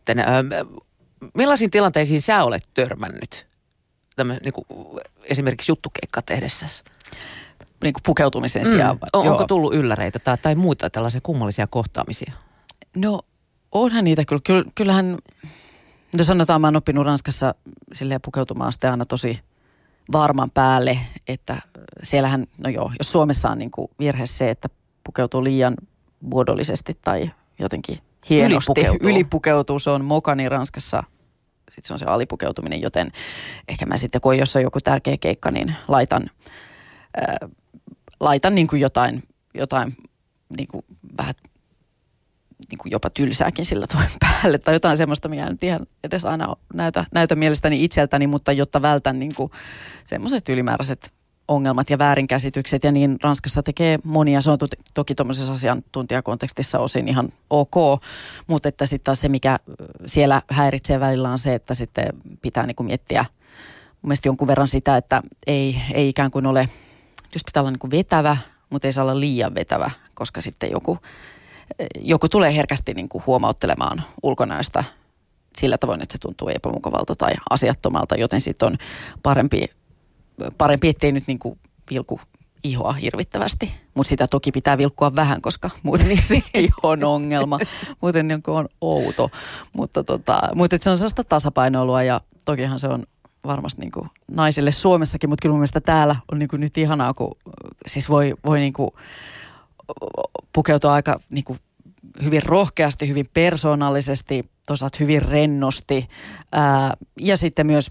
millaisiin 1.33 1.71
tilanteisiin 1.71 2.21
sä 2.21 2.43
olet 2.43 2.63
törmännyt 2.73 3.47
Tämmö, 4.17 4.37
niin 4.43 4.53
kuin, 4.53 4.65
esimerkiksi 5.23 5.71
juttukeikka 5.71 6.21
tehdessäsi? 6.21 6.83
Niin 7.83 7.93
kuin 7.93 8.03
pukeutumisen 8.05 8.63
mm. 8.63 8.69
sijaan? 8.69 8.97
On, 9.13 9.27
onko 9.27 9.47
tullut 9.47 9.73
ylläreitä 9.73 10.19
tai, 10.19 10.37
tai 10.37 10.55
muita 10.55 10.89
tällaisia 10.89 11.21
kummallisia 11.21 11.67
kohtaamisia? 11.67 12.33
No 12.95 13.19
onhan 13.71 14.03
niitä 14.03 14.23
kyllä. 14.25 14.63
Kyllähän, 14.75 15.17
no 16.17 16.23
sanotaan, 16.23 16.61
mä 16.61 16.67
oon 16.67 16.75
oppinut 16.75 17.05
Ranskassa 17.05 17.55
silleen 17.93 18.21
pukeutumaan 18.21 18.71
sitten 18.71 18.91
aina 18.91 19.05
tosi 19.05 19.39
varman 20.11 20.51
päälle, 20.51 20.99
että 21.27 21.61
siellähän, 22.03 22.47
no 22.57 22.69
joo, 22.69 22.91
jos 22.99 23.11
Suomessa 23.11 23.49
on 23.49 23.57
niin 23.57 23.71
kuin 23.71 23.87
virhe 23.99 24.25
se, 24.25 24.49
että 24.49 24.69
pukeutuu 25.03 25.43
liian 25.43 25.75
muodollisesti 26.19 26.97
tai 27.01 27.31
jotenkin 27.59 27.97
hienosti. 28.29 28.85
Ylipukeutuu. 29.01 29.79
Se 29.79 29.89
on 29.89 30.05
mokani 30.05 30.49
Ranskassa 30.49 31.03
sitten 31.69 31.87
se 31.87 31.93
on 31.93 31.99
se 31.99 32.05
alipukeutuminen, 32.05 32.81
joten 32.81 33.11
ehkä 33.67 33.85
mä 33.85 33.97
sitten, 33.97 34.21
kun 34.21 34.31
on 34.31 34.37
jossain 34.37 34.63
joku 34.63 34.79
tärkeä 34.81 35.17
keikka, 35.17 35.51
niin 35.51 35.75
laitan, 35.87 36.29
ää, 37.17 37.37
laitan 38.19 38.55
niin 38.55 38.67
kuin 38.67 38.81
jotain, 38.81 39.23
jotain 39.53 39.97
niin 40.57 40.67
kuin 40.67 40.85
vähän 41.17 41.33
niin 42.71 42.77
kuin 42.77 42.91
jopa 42.91 43.09
tylsääkin 43.09 43.65
sillä 43.65 43.87
tuen 43.87 44.09
päälle 44.19 44.57
tai 44.57 44.75
jotain 44.75 44.97
semmoista, 44.97 45.29
mikä 45.29 45.49
nyt 45.49 45.63
ihan 45.63 45.87
edes 46.03 46.25
aina 46.25 46.55
näytä, 46.73 47.05
näytä 47.13 47.35
mielestäni 47.35 47.83
itseltäni, 47.83 48.27
mutta 48.27 48.51
jotta 48.51 48.81
vältän 48.81 49.19
niin 49.19 49.31
semmoiset 50.05 50.49
ylimääräiset 50.49 51.13
ongelmat 51.47 51.89
ja 51.89 51.97
väärinkäsitykset 51.97 52.83
ja 52.83 52.91
niin 52.91 53.17
Ranskassa 53.23 53.63
tekee 53.63 53.99
monia. 54.03 54.41
Se 54.41 54.51
on 54.51 54.57
toki 54.93 55.15
tuommoisessa 55.15 55.53
asiantuntijakontekstissa 55.53 56.79
osin 56.79 57.07
ihan 57.07 57.33
ok, 57.49 57.75
mutta 58.47 58.69
että 58.69 58.85
sitten 58.85 59.03
taas 59.03 59.21
se, 59.21 59.29
mikä 59.29 59.59
siellä 60.05 60.41
häiritsee 60.49 60.99
välillä 60.99 61.29
on 61.29 61.39
se, 61.39 61.53
että 61.53 61.73
sitten 61.73 62.05
pitää 62.41 62.65
niin 62.65 62.75
kuin 62.75 62.87
miettiä 62.87 63.25
mun 64.01 64.09
mielestä 64.09 64.27
jonkun 64.27 64.47
verran 64.47 64.67
sitä, 64.67 64.97
että 64.97 65.21
ei, 65.47 65.81
ei 65.93 66.09
ikään 66.09 66.31
kuin 66.31 66.45
ole, 66.45 66.69
just 67.33 67.45
pitää 67.45 67.61
olla 67.61 67.71
niin 67.71 67.79
kuin 67.79 67.91
vetävä, 67.91 68.37
mutta 68.69 68.87
ei 68.87 68.93
saa 68.93 69.03
olla 69.03 69.19
liian 69.19 69.55
vetävä, 69.55 69.91
koska 70.13 70.41
sitten 70.41 70.71
joku 70.71 70.97
joku 72.01 72.29
tulee 72.29 72.55
herkästi 72.55 72.93
niin 72.93 73.09
kuin 73.09 73.23
huomauttelemaan 73.27 74.03
ulkonäöstä 74.23 74.83
sillä 75.57 75.77
tavoin, 75.77 76.01
että 76.01 76.13
se 76.13 76.17
tuntuu 76.17 76.49
epämukavalta 76.49 77.15
tai 77.15 77.33
asiattomalta, 77.49 78.15
joten 78.15 78.41
sitten 78.41 78.65
on 78.65 78.77
parempi, 79.23 79.65
parempi 80.57 80.89
ettei 80.89 81.11
nyt 81.11 81.27
niin 81.27 81.39
kuin 81.39 81.59
vilku 81.91 82.19
ihoa 82.63 82.93
hirvittävästi. 82.93 83.73
Mutta 83.93 84.09
sitä 84.09 84.27
toki 84.27 84.51
pitää 84.51 84.77
vilkkua 84.77 85.15
vähän, 85.15 85.41
koska 85.41 85.69
muuten 85.83 86.07
niin 86.07 86.23
se 86.29 86.41
on 86.83 87.03
ongelma. 87.03 87.59
Muuten 88.01 88.27
niin 88.27 88.41
on 88.47 88.67
outo. 88.81 89.29
Mutta, 89.73 90.03
tota, 90.03 90.41
mutta 90.55 90.77
se 90.81 90.89
on 90.89 90.97
sellaista 90.97 91.23
tasapainoilua 91.23 92.03
ja 92.03 92.21
tokihan 92.45 92.79
se 92.79 92.87
on 92.87 93.03
varmasti 93.45 93.81
niin 93.81 93.91
kuin 93.91 94.09
naisille 94.31 94.71
Suomessakin, 94.71 95.29
mutta 95.29 95.41
kyllä 95.41 95.53
mun 95.53 95.59
mielestä 95.59 95.81
täällä 95.81 96.15
on 96.31 96.39
niin 96.39 96.49
kuin 96.49 96.59
nyt 96.59 96.77
ihanaa, 96.77 97.13
kun 97.13 97.35
siis 97.87 98.09
voi, 98.09 98.33
voi 98.45 98.59
niin 98.59 98.73
kuin 98.73 98.89
pukeutua 100.53 100.93
aika 100.93 101.19
niin 101.29 101.43
kuin 101.43 101.59
hyvin 102.23 102.43
rohkeasti, 102.43 103.07
hyvin 103.07 103.29
persoonallisesti, 103.33 104.49
toisaalta 104.67 104.97
hyvin 104.99 105.21
rennosti 105.21 106.07
ää, 106.51 106.93
ja 107.19 107.37
sitten 107.37 107.65
myös 107.65 107.89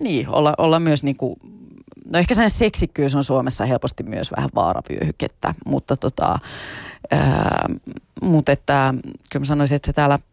niin, 0.00 0.28
olla, 0.28 0.54
olla 0.58 0.80
myös 0.80 1.02
niin 1.02 1.16
kuin, 1.16 1.36
no 2.12 2.18
ehkä 2.18 2.34
sen 2.34 2.50
seksikkyys 2.50 3.14
on 3.14 3.24
Suomessa 3.24 3.64
helposti 3.64 4.02
myös 4.02 4.32
vähän 4.36 4.50
vaaravyöhykettä, 4.54 5.54
mutta 5.66 5.96
tota, 5.96 6.38
ää, 7.10 7.68
mutta 8.22 8.52
että 8.52 8.94
kyllä 9.32 9.42
mä 9.42 9.46
sanoisin, 9.46 9.76
että 9.76 9.86
se 9.86 9.92
täällä– 9.92 10.18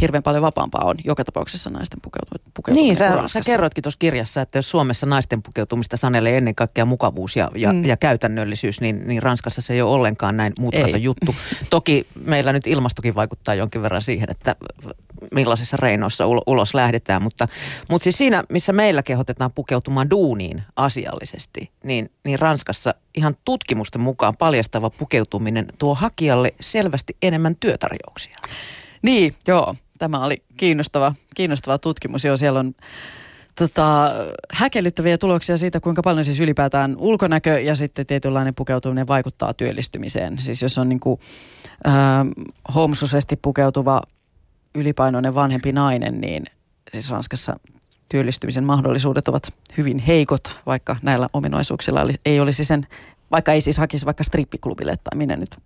hirveän 0.00 0.22
paljon 0.22 0.42
vapaampaa 0.42 0.84
on 0.84 0.96
joka 1.04 1.24
tapauksessa 1.24 1.70
naisten 1.70 2.00
pukeutuminen. 2.02 2.84
Niin, 2.84 2.96
sä, 2.96 3.22
sä 3.26 3.40
kerroitkin 3.46 3.82
tuossa 3.82 3.98
kirjassa, 3.98 4.40
että 4.40 4.58
jos 4.58 4.70
Suomessa 4.70 5.06
naisten 5.06 5.42
pukeutumista 5.42 5.96
sanelee 5.96 6.36
ennen 6.36 6.54
kaikkea 6.54 6.84
mukavuus 6.84 7.36
ja, 7.36 7.50
ja, 7.54 7.72
mm. 7.72 7.84
ja 7.84 7.96
käytännöllisyys, 7.96 8.80
niin, 8.80 9.08
niin 9.08 9.22
Ranskassa 9.22 9.62
se 9.62 9.72
ei 9.72 9.82
ole 9.82 9.94
ollenkaan 9.94 10.36
näin 10.36 10.52
mutkaton 10.58 11.02
juttu. 11.02 11.34
Toki 11.70 12.06
meillä 12.24 12.52
nyt 12.52 12.66
ilmastokin 12.66 13.14
vaikuttaa 13.14 13.54
jonkin 13.54 13.82
verran 13.82 14.02
siihen, 14.02 14.30
että 14.30 14.56
millaisissa 15.34 15.76
reinoissa 15.76 16.24
ulos 16.46 16.74
lähdetään, 16.74 17.22
mutta, 17.22 17.48
mutta 17.90 18.04
siis 18.04 18.18
siinä, 18.18 18.44
missä 18.48 18.72
meillä 18.72 19.02
kehotetaan 19.02 19.52
pukeutumaan 19.52 20.10
duuniin 20.10 20.62
asiallisesti, 20.76 21.70
niin, 21.84 22.10
niin 22.24 22.38
Ranskassa 22.38 22.94
ihan 23.14 23.34
tutkimusten 23.44 24.00
mukaan 24.00 24.36
paljastava 24.36 24.90
pukeutuminen 24.90 25.66
tuo 25.78 25.94
hakijalle 25.94 26.54
selvästi 26.60 27.16
enemmän 27.22 27.56
työtarjouksia. 27.56 28.36
Niin, 29.02 29.34
joo. 29.48 29.74
Tämä 29.98 30.24
oli 30.24 30.42
kiinnostava, 30.56 31.14
kiinnostava 31.36 31.78
tutkimus. 31.78 32.24
Joo, 32.24 32.36
siellä 32.36 32.60
on 32.60 32.74
tota, 33.58 34.10
häkellyttäviä 34.52 35.18
tuloksia 35.18 35.56
siitä, 35.56 35.80
kuinka 35.80 36.02
paljon 36.02 36.24
siis 36.24 36.40
ylipäätään 36.40 36.96
ulkonäkö 36.98 37.60
ja 37.60 37.74
sitten 37.74 38.06
tietynlainen 38.06 38.54
pukeutuminen 38.54 39.06
vaikuttaa 39.06 39.54
työllistymiseen. 39.54 40.38
Siis 40.38 40.62
jos 40.62 40.78
on 40.78 40.88
niin 40.88 41.00
kuin, 41.00 41.20
äh, 41.86 41.94
pukeutuva 43.42 44.02
ylipainoinen 44.76 45.34
vanhempi 45.34 45.72
nainen, 45.72 46.20
niin 46.20 46.44
siis 46.92 47.10
Ranskassa 47.10 47.56
työllistymisen 48.08 48.64
mahdollisuudet 48.64 49.28
ovat 49.28 49.54
hyvin 49.76 49.98
heikot, 49.98 50.60
vaikka 50.66 50.96
näillä 51.02 51.28
ominaisuuksilla 51.32 52.00
ei 52.24 52.40
olisi 52.40 52.64
sen, 52.64 52.86
vaikka 53.30 53.52
ei 53.52 53.60
siis 53.60 53.78
hakisi 53.78 54.06
vaikka 54.06 54.24
strippiklubille 54.24 54.96
tai 54.96 55.18
minne 55.18 55.36
nyt 55.36 55.56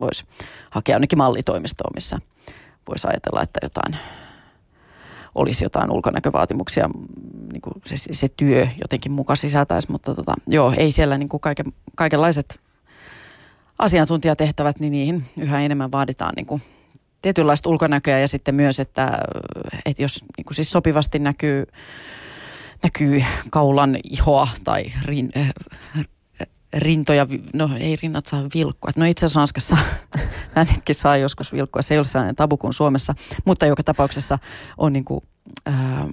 voisi 0.00 0.24
hakea 0.70 0.94
jonnekin 0.94 1.18
mallitoimistoon, 1.18 1.90
missä– 1.94 2.18
voisi 2.88 3.08
ajatella, 3.08 3.42
että 3.42 3.60
jotain 3.62 3.96
olisi 5.34 5.64
jotain 5.64 5.90
ulkonäkövaatimuksia, 5.90 6.90
niin 7.52 7.62
kuin 7.62 7.74
se, 7.84 7.96
se 8.14 8.28
työ 8.36 8.66
jotenkin 8.80 9.12
mukaan 9.12 9.36
sisältäisi, 9.36 9.92
mutta 9.92 10.14
tota, 10.14 10.34
joo, 10.46 10.74
ei 10.76 10.92
siellä 10.92 11.18
niin 11.18 11.28
kuin 11.28 11.40
kaiken, 11.40 11.72
kaikenlaiset 11.96 12.60
asiantuntijatehtävät, 13.78 14.80
niin 14.80 14.90
niihin 14.90 15.24
yhä 15.40 15.60
enemmän 15.60 15.92
vaaditaan 15.92 16.32
niin 16.36 16.46
kuin 16.46 16.62
tietynlaista 17.22 17.68
ulkonäköä 17.68 18.18
ja 18.18 18.28
sitten 18.28 18.54
myös, 18.54 18.80
että, 18.80 19.18
että 19.84 20.02
jos 20.02 20.24
niin 20.36 20.44
kuin 20.44 20.54
siis 20.54 20.70
sopivasti 20.70 21.18
näkyy, 21.18 21.64
näkyy 22.82 23.24
kaulan 23.50 23.96
ihoa 24.04 24.48
tai 24.64 24.84
rin, 25.04 25.30
rintoja, 26.76 27.26
no 27.52 27.70
ei 27.80 27.96
rinnat 28.02 28.26
saa 28.26 28.42
vilkkua. 28.54 28.90
No 28.96 29.04
itse 29.04 29.26
asiassa 29.26 29.40
Ranskassa 29.40 29.76
näinkin 30.54 30.94
saa 30.94 31.16
joskus 31.16 31.52
vilkkua. 31.52 31.82
Se 31.82 31.94
ei 31.94 31.98
ole 31.98 32.04
sellainen 32.04 32.36
tabu 32.36 32.56
kuin 32.56 32.72
Suomessa, 32.72 33.14
mutta 33.44 33.66
joka 33.66 33.82
tapauksessa 33.82 34.38
on 34.78 34.92
niin 34.92 35.04
kuin, 35.04 35.20
ää, 35.66 36.08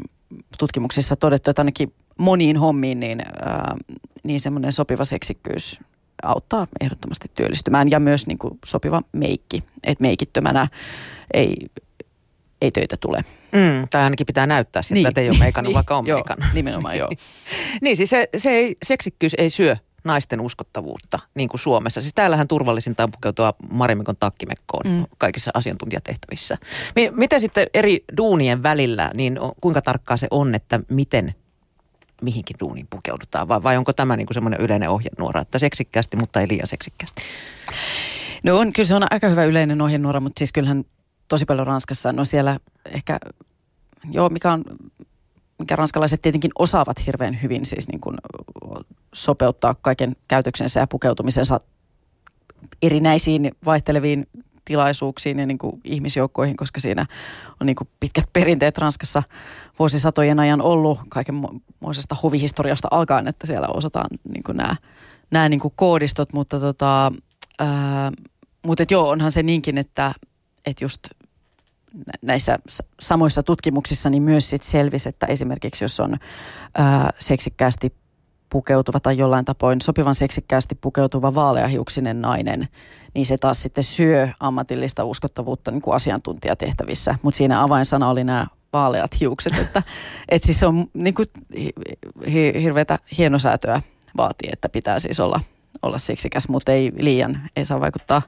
tutkimuksissa 0.58 1.16
todettu, 1.16 1.50
että 1.50 1.62
ainakin 1.62 1.94
moniin 2.18 2.58
hommiin 2.58 3.00
niin, 3.00 3.22
ää, 3.22 3.76
niin 4.24 4.40
semmoinen 4.40 4.74
sopiva 4.74 5.06
seksikkyys 5.06 5.80
auttaa 6.24 6.68
ehdottomasti 6.82 7.32
työllistymään 7.36 7.92
ja 7.92 8.00
myös 8.00 8.28
niin 8.28 8.38
kuin 8.38 8.60
sopiva 8.66 9.02
meikki, 9.12 9.64
että 9.84 10.02
meikittömänä 10.02 10.68
ei, 11.34 11.56
ei 12.62 12.72
töitä 12.72 12.98
tule. 13.00 13.26
Mm, 13.52 13.88
tai 13.90 14.04
ainakin 14.04 14.26
pitää 14.26 14.48
näyttää 14.48 14.82
siltä, 14.82 14.94
niin. 14.94 15.08
että 15.08 15.22
ei 15.22 15.30
ole 15.30 15.38
meikannut, 15.38 15.70
niin, 15.70 15.76
vaikka 15.82 15.98
on 15.98 16.08
joo, 16.08 16.18
meikannut. 16.18 16.54
Nimenomaan 16.54 16.98
joo. 16.98 17.10
niin 17.82 17.98
siis 17.98 18.10
se, 18.10 18.30
se 18.38 18.50
ei, 18.50 18.78
seksikkyys 18.84 19.36
ei 19.38 19.50
syö 19.50 19.76
naisten 20.06 20.42
uskottavuutta, 20.42 21.20
niin 21.36 21.50
kuin 21.50 21.60
Suomessa. 21.60 22.02
Siis 22.02 22.14
täällähän 22.14 22.48
turvallisinta 22.48 23.04
on 23.04 23.12
pukeutua 23.12 23.54
Marimikon 23.72 24.18
takkimekkoon 24.20 24.84
mm. 24.86 25.06
kaikissa 25.18 25.52
asiantuntijatehtävissä. 25.54 26.58
Miten 27.12 27.42
sitten 27.42 27.68
eri 27.74 28.04
duunien 28.18 28.64
välillä, 28.64 29.12
niin 29.14 29.40
kuinka 29.62 29.82
tarkkaa 29.82 30.18
se 30.18 30.28
on, 30.32 30.56
että 30.56 30.80
miten 30.90 31.36
mihinkin 32.22 32.56
duuniin 32.60 32.88
pukeudutaan? 32.90 33.48
Vai, 33.48 33.64
vai 33.64 33.78
onko 33.78 33.94
tämä 33.94 34.16
niin 34.18 34.28
kuin 34.28 34.34
semmoinen 34.34 34.62
yleinen 34.62 34.90
ohjenuora, 34.90 35.42
että 35.42 35.60
seksikkäästi, 35.60 36.18
mutta 36.18 36.42
ei 36.42 36.48
liian 36.48 36.68
seksikkäästi? 36.68 37.22
No 38.44 38.58
on, 38.58 38.74
kyllä 38.74 38.88
se 38.88 38.96
on 38.96 39.08
aika 39.12 39.28
hyvä 39.28 39.44
yleinen 39.44 39.82
ohjenuora, 39.82 40.20
mutta 40.20 40.40
siis 40.40 40.52
kyllähän 40.52 40.86
tosi 41.28 41.46
paljon 41.46 41.68
Ranskassa, 41.68 42.14
no 42.14 42.26
siellä 42.26 42.60
ehkä, 42.86 43.20
joo, 44.12 44.30
mikä 44.30 44.52
on 44.52 44.64
mikä 45.60 45.76
ranskalaiset 45.76 46.22
tietenkin 46.22 46.52
osaavat 46.60 47.06
hirveän 47.06 47.42
hyvin 47.42 47.66
siis 47.66 47.88
niin 47.88 48.02
kuin 48.02 48.18
sopeuttaa 49.14 49.76
kaiken 49.82 50.16
käytöksensä 50.28 50.80
ja 50.80 50.88
pukeutumisensa 50.88 51.60
erinäisiin 52.82 53.52
vaihteleviin 53.66 54.28
tilaisuuksiin 54.66 55.40
ja 55.40 55.46
niin 55.46 55.58
kuin 55.58 55.82
ihmisjoukkoihin, 55.84 56.58
koska 56.58 56.80
siinä 56.80 57.06
on 57.60 57.66
niin 57.68 57.76
kuin 57.76 57.88
pitkät 58.00 58.26
perinteet 58.34 58.78
Ranskassa 58.78 59.24
vuosisatojen 59.80 60.40
ajan 60.40 60.62
ollut. 60.62 61.00
Kaikenmoisesta 61.10 62.16
hovihistoriasta 62.24 62.88
alkaen, 62.92 63.28
että 63.28 63.48
siellä 63.48 63.68
osataan 63.68 64.08
niin 64.34 64.44
kuin 64.44 64.58
nämä, 64.58 64.76
nämä 65.32 65.50
niin 65.50 65.60
kuin 65.60 65.74
koodistot, 65.76 66.34
mutta 66.34 66.60
tota, 66.60 67.12
ää, 67.60 68.12
mutta 68.66 68.84
et 68.84 68.92
joo, 68.92 69.10
onhan 69.10 69.32
se 69.32 69.44
niinkin, 69.44 69.78
että, 69.78 70.12
että 70.66 70.84
just 70.84 71.08
näissä 72.22 72.58
samoissa 73.00 73.44
tutkimuksissa 73.44 74.10
niin 74.10 74.24
myös 74.24 74.50
sit 74.50 74.64
selvisi, 74.64 75.10
että 75.10 75.26
esimerkiksi 75.26 75.84
jos 75.84 76.00
on 76.00 76.18
ää, 76.78 77.10
seksikkäästi 77.20 77.94
pukeutuva 78.50 79.00
tai 79.00 79.18
jollain 79.18 79.46
tapoin 79.46 79.82
sopivan 79.82 80.16
seksikkäästi 80.16 80.76
pukeutuva 80.76 81.36
vaaleahiuksinen 81.36 82.22
nainen, 82.22 82.68
niin 83.14 83.26
se 83.26 83.38
taas 83.38 83.62
sitten 83.62 83.84
syö 83.84 84.28
ammatillista 84.40 85.04
uskottavuutta 85.04 85.72
niin 85.72 85.82
kuin 85.82 85.96
asiantuntijatehtävissä. 85.96 87.16
Mutta 87.22 87.38
siinä 87.38 87.64
avainsana 87.64 88.10
oli 88.10 88.24
nämä 88.24 88.48
vaaleat 88.74 89.20
hiukset, 89.20 89.58
että 89.58 89.84
et 90.30 90.44
siis 90.44 90.60
se 90.60 90.66
on 90.68 90.86
niin 90.94 91.14
kuin, 91.14 91.28
hi, 92.32 92.54
hirveätä 92.62 93.00
hienosäätöä 93.18 93.82
vaatii, 94.18 94.50
että 94.54 94.70
pitää 94.70 95.00
siis 95.00 95.20
olla, 95.20 95.40
olla 95.82 95.98
seksikäs, 95.98 96.48
mutta 96.48 96.72
ei 96.72 96.92
liian, 97.00 97.50
ei 97.56 97.66
saa 97.66 97.80
vaikuttaa 97.80 98.22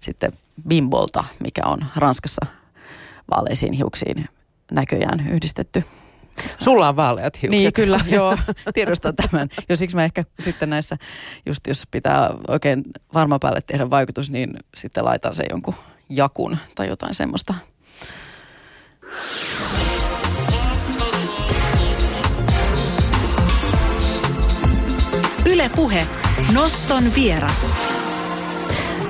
sitten 0.00 0.32
bimbolta, 0.68 1.24
mikä 1.42 1.62
on 1.64 1.84
Ranskassa 1.96 2.46
vaaleisiin 3.30 3.72
hiuksiin 3.72 4.28
näköjään 4.72 5.28
yhdistetty. 5.28 5.84
Sulla 6.58 6.88
on 6.88 6.96
vaaleat 6.96 7.42
hiukset. 7.42 7.50
Niin, 7.50 7.72
kyllä, 7.72 8.00
joo, 8.10 8.38
tiedostan 8.74 9.16
tämän. 9.16 9.48
Jo 9.68 9.76
siksi 9.76 9.96
mä 9.96 10.04
ehkä 10.04 10.24
sitten 10.40 10.70
näissä, 10.70 10.96
just 11.46 11.66
jos 11.66 11.82
pitää 11.90 12.30
oikein 12.48 12.82
varma 13.14 13.38
päälle 13.38 13.60
tehdä 13.66 13.90
vaikutus, 13.90 14.30
niin 14.30 14.56
sitten 14.76 15.04
laitan 15.04 15.34
se 15.34 15.44
jonkun 15.50 15.74
jakun 16.10 16.58
tai 16.74 16.88
jotain 16.88 17.14
semmoista. 17.14 17.54
Yle 25.46 25.70
Puhe. 25.76 26.06
Noston 26.52 27.04
vieras. 27.14 27.83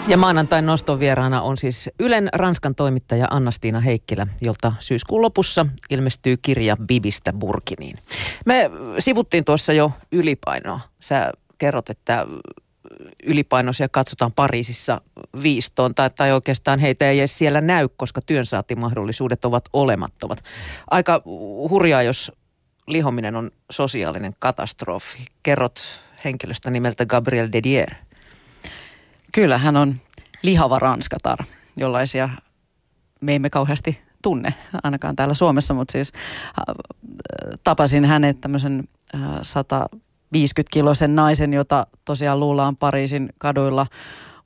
Ja 0.08 0.16
maanantain 0.16 0.66
noston 0.66 1.00
vieraana 1.00 1.42
on 1.42 1.58
siis 1.58 1.90
Ylen 2.00 2.28
Ranskan 2.32 2.74
toimittaja 2.74 3.26
Annastiina 3.30 3.80
Heikkilä, 3.80 4.26
jolta 4.40 4.72
syyskuun 4.80 5.22
lopussa 5.22 5.66
ilmestyy 5.90 6.36
kirja 6.36 6.76
Bibistä 6.76 7.32
Burkiniin. 7.32 7.98
Me 8.46 8.70
sivuttiin 8.98 9.44
tuossa 9.44 9.72
jo 9.72 9.92
ylipainoa. 10.12 10.80
Sä 11.00 11.32
kerrot, 11.58 11.90
että 11.90 12.26
ylipainoisia 13.22 13.88
katsotaan 13.88 14.32
Pariisissa 14.32 15.00
viistoon 15.42 15.94
tai, 15.94 16.10
tai 16.10 16.32
oikeastaan 16.32 16.78
heitä 16.78 17.10
ei 17.10 17.18
edes 17.18 17.38
siellä 17.38 17.60
näy, 17.60 17.88
koska 17.96 18.20
työnsaatimahdollisuudet 18.26 19.44
ovat 19.44 19.64
olemattomat. 19.72 20.44
Aika 20.90 21.22
hurjaa, 21.70 22.02
jos 22.02 22.32
lihominen 22.86 23.36
on 23.36 23.50
sosiaalinen 23.70 24.32
katastrofi. 24.38 25.18
Kerrot 25.42 25.80
henkilöstä 26.24 26.70
nimeltä 26.70 27.06
Gabriel 27.06 27.48
Dedier. 27.52 27.94
Kyllä, 29.34 29.58
hän 29.58 29.76
on 29.76 29.94
lihava 30.42 30.78
ranskatar. 30.78 31.38
jollaisia 31.76 32.28
me 33.20 33.34
emme 33.34 33.50
kauheasti 33.50 34.00
tunne, 34.22 34.54
ainakaan 34.82 35.16
täällä 35.16 35.34
Suomessa, 35.34 35.74
mutta 35.74 35.92
siis 35.92 36.12
tapasin 37.64 38.04
hänet 38.04 38.40
tämmöisen 38.40 38.88
150-kilosen 39.16 41.14
naisen, 41.14 41.52
jota 41.52 41.86
tosiaan 42.04 42.40
luullaan 42.40 42.76
Pariisin 42.76 43.28
kaduilla 43.38 43.86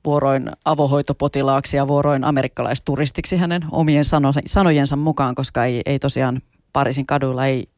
vuoroin 0.05 0.51
avohoitopotilaaksi 0.65 1.77
ja 1.77 1.87
vuoroin 1.87 2.23
amerikkalaisturistiksi 2.23 3.37
hänen 3.37 3.61
omien 3.71 4.05
sano, 4.05 4.31
sanojensa 4.45 4.95
mukaan, 4.95 5.35
koska 5.35 5.65
ei, 5.65 5.81
ei 5.85 5.99
tosiaan 5.99 6.41
Pariisin 6.73 7.05
kaduilla 7.05 7.45
ei 7.45 7.69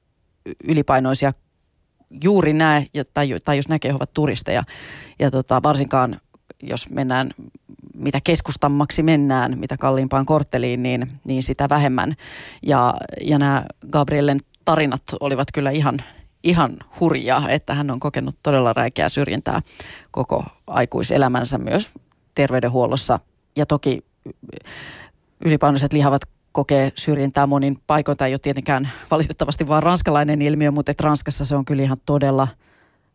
ylipainoisia 0.63 1.33
juuri 2.23 2.53
näe, 2.53 2.85
tai, 3.13 3.29
tai 3.45 3.57
jos 3.57 3.69
näkee, 3.69 3.91
he 3.91 3.95
ovat 3.95 4.13
turisteja. 4.13 4.63
Ja 5.19 5.31
tota, 5.31 5.63
varsinkaan 5.63 6.19
jos 6.63 6.89
mennään, 6.89 7.29
mitä 7.95 8.19
keskustammaksi 8.23 9.03
mennään, 9.03 9.59
mitä 9.59 9.77
kalliimpaan 9.77 10.25
kortteliin, 10.25 10.83
niin, 10.83 11.11
niin 11.23 11.43
sitä 11.43 11.69
vähemmän. 11.69 12.15
Ja, 12.61 12.93
ja 13.21 13.39
nämä 13.39 13.65
Gabriellen 13.91 14.39
tarinat 14.65 15.03
olivat 15.19 15.47
kyllä 15.53 15.71
ihan, 15.71 15.97
ihan 16.43 16.77
hurjaa, 16.99 17.49
että 17.49 17.73
hän 17.73 17.91
on 17.91 17.99
kokenut 17.99 18.35
todella 18.43 18.73
räikeää 18.73 19.09
syrjintää 19.09 19.61
koko 20.11 20.43
aikuiselämänsä 20.67 21.57
myös 21.57 21.91
terveydenhuollossa. 22.35 23.19
Ja 23.55 23.65
toki 23.65 24.05
ylipainoiset 25.45 25.93
lihavat 25.93 26.21
kokee 26.51 26.91
syrjintää 26.95 27.47
monin 27.47 27.81
paikoin. 27.87 28.17
Tämä 28.17 28.27
ei 28.27 28.33
ole 28.33 28.39
tietenkään 28.39 28.91
valitettavasti 29.11 29.67
vaan 29.67 29.83
ranskalainen 29.83 30.41
ilmiö, 30.41 30.71
mutta 30.71 30.93
Ranskassa 30.99 31.45
se 31.45 31.55
on 31.55 31.65
kyllä 31.65 31.83
ihan 31.83 31.97
todella 32.05 32.47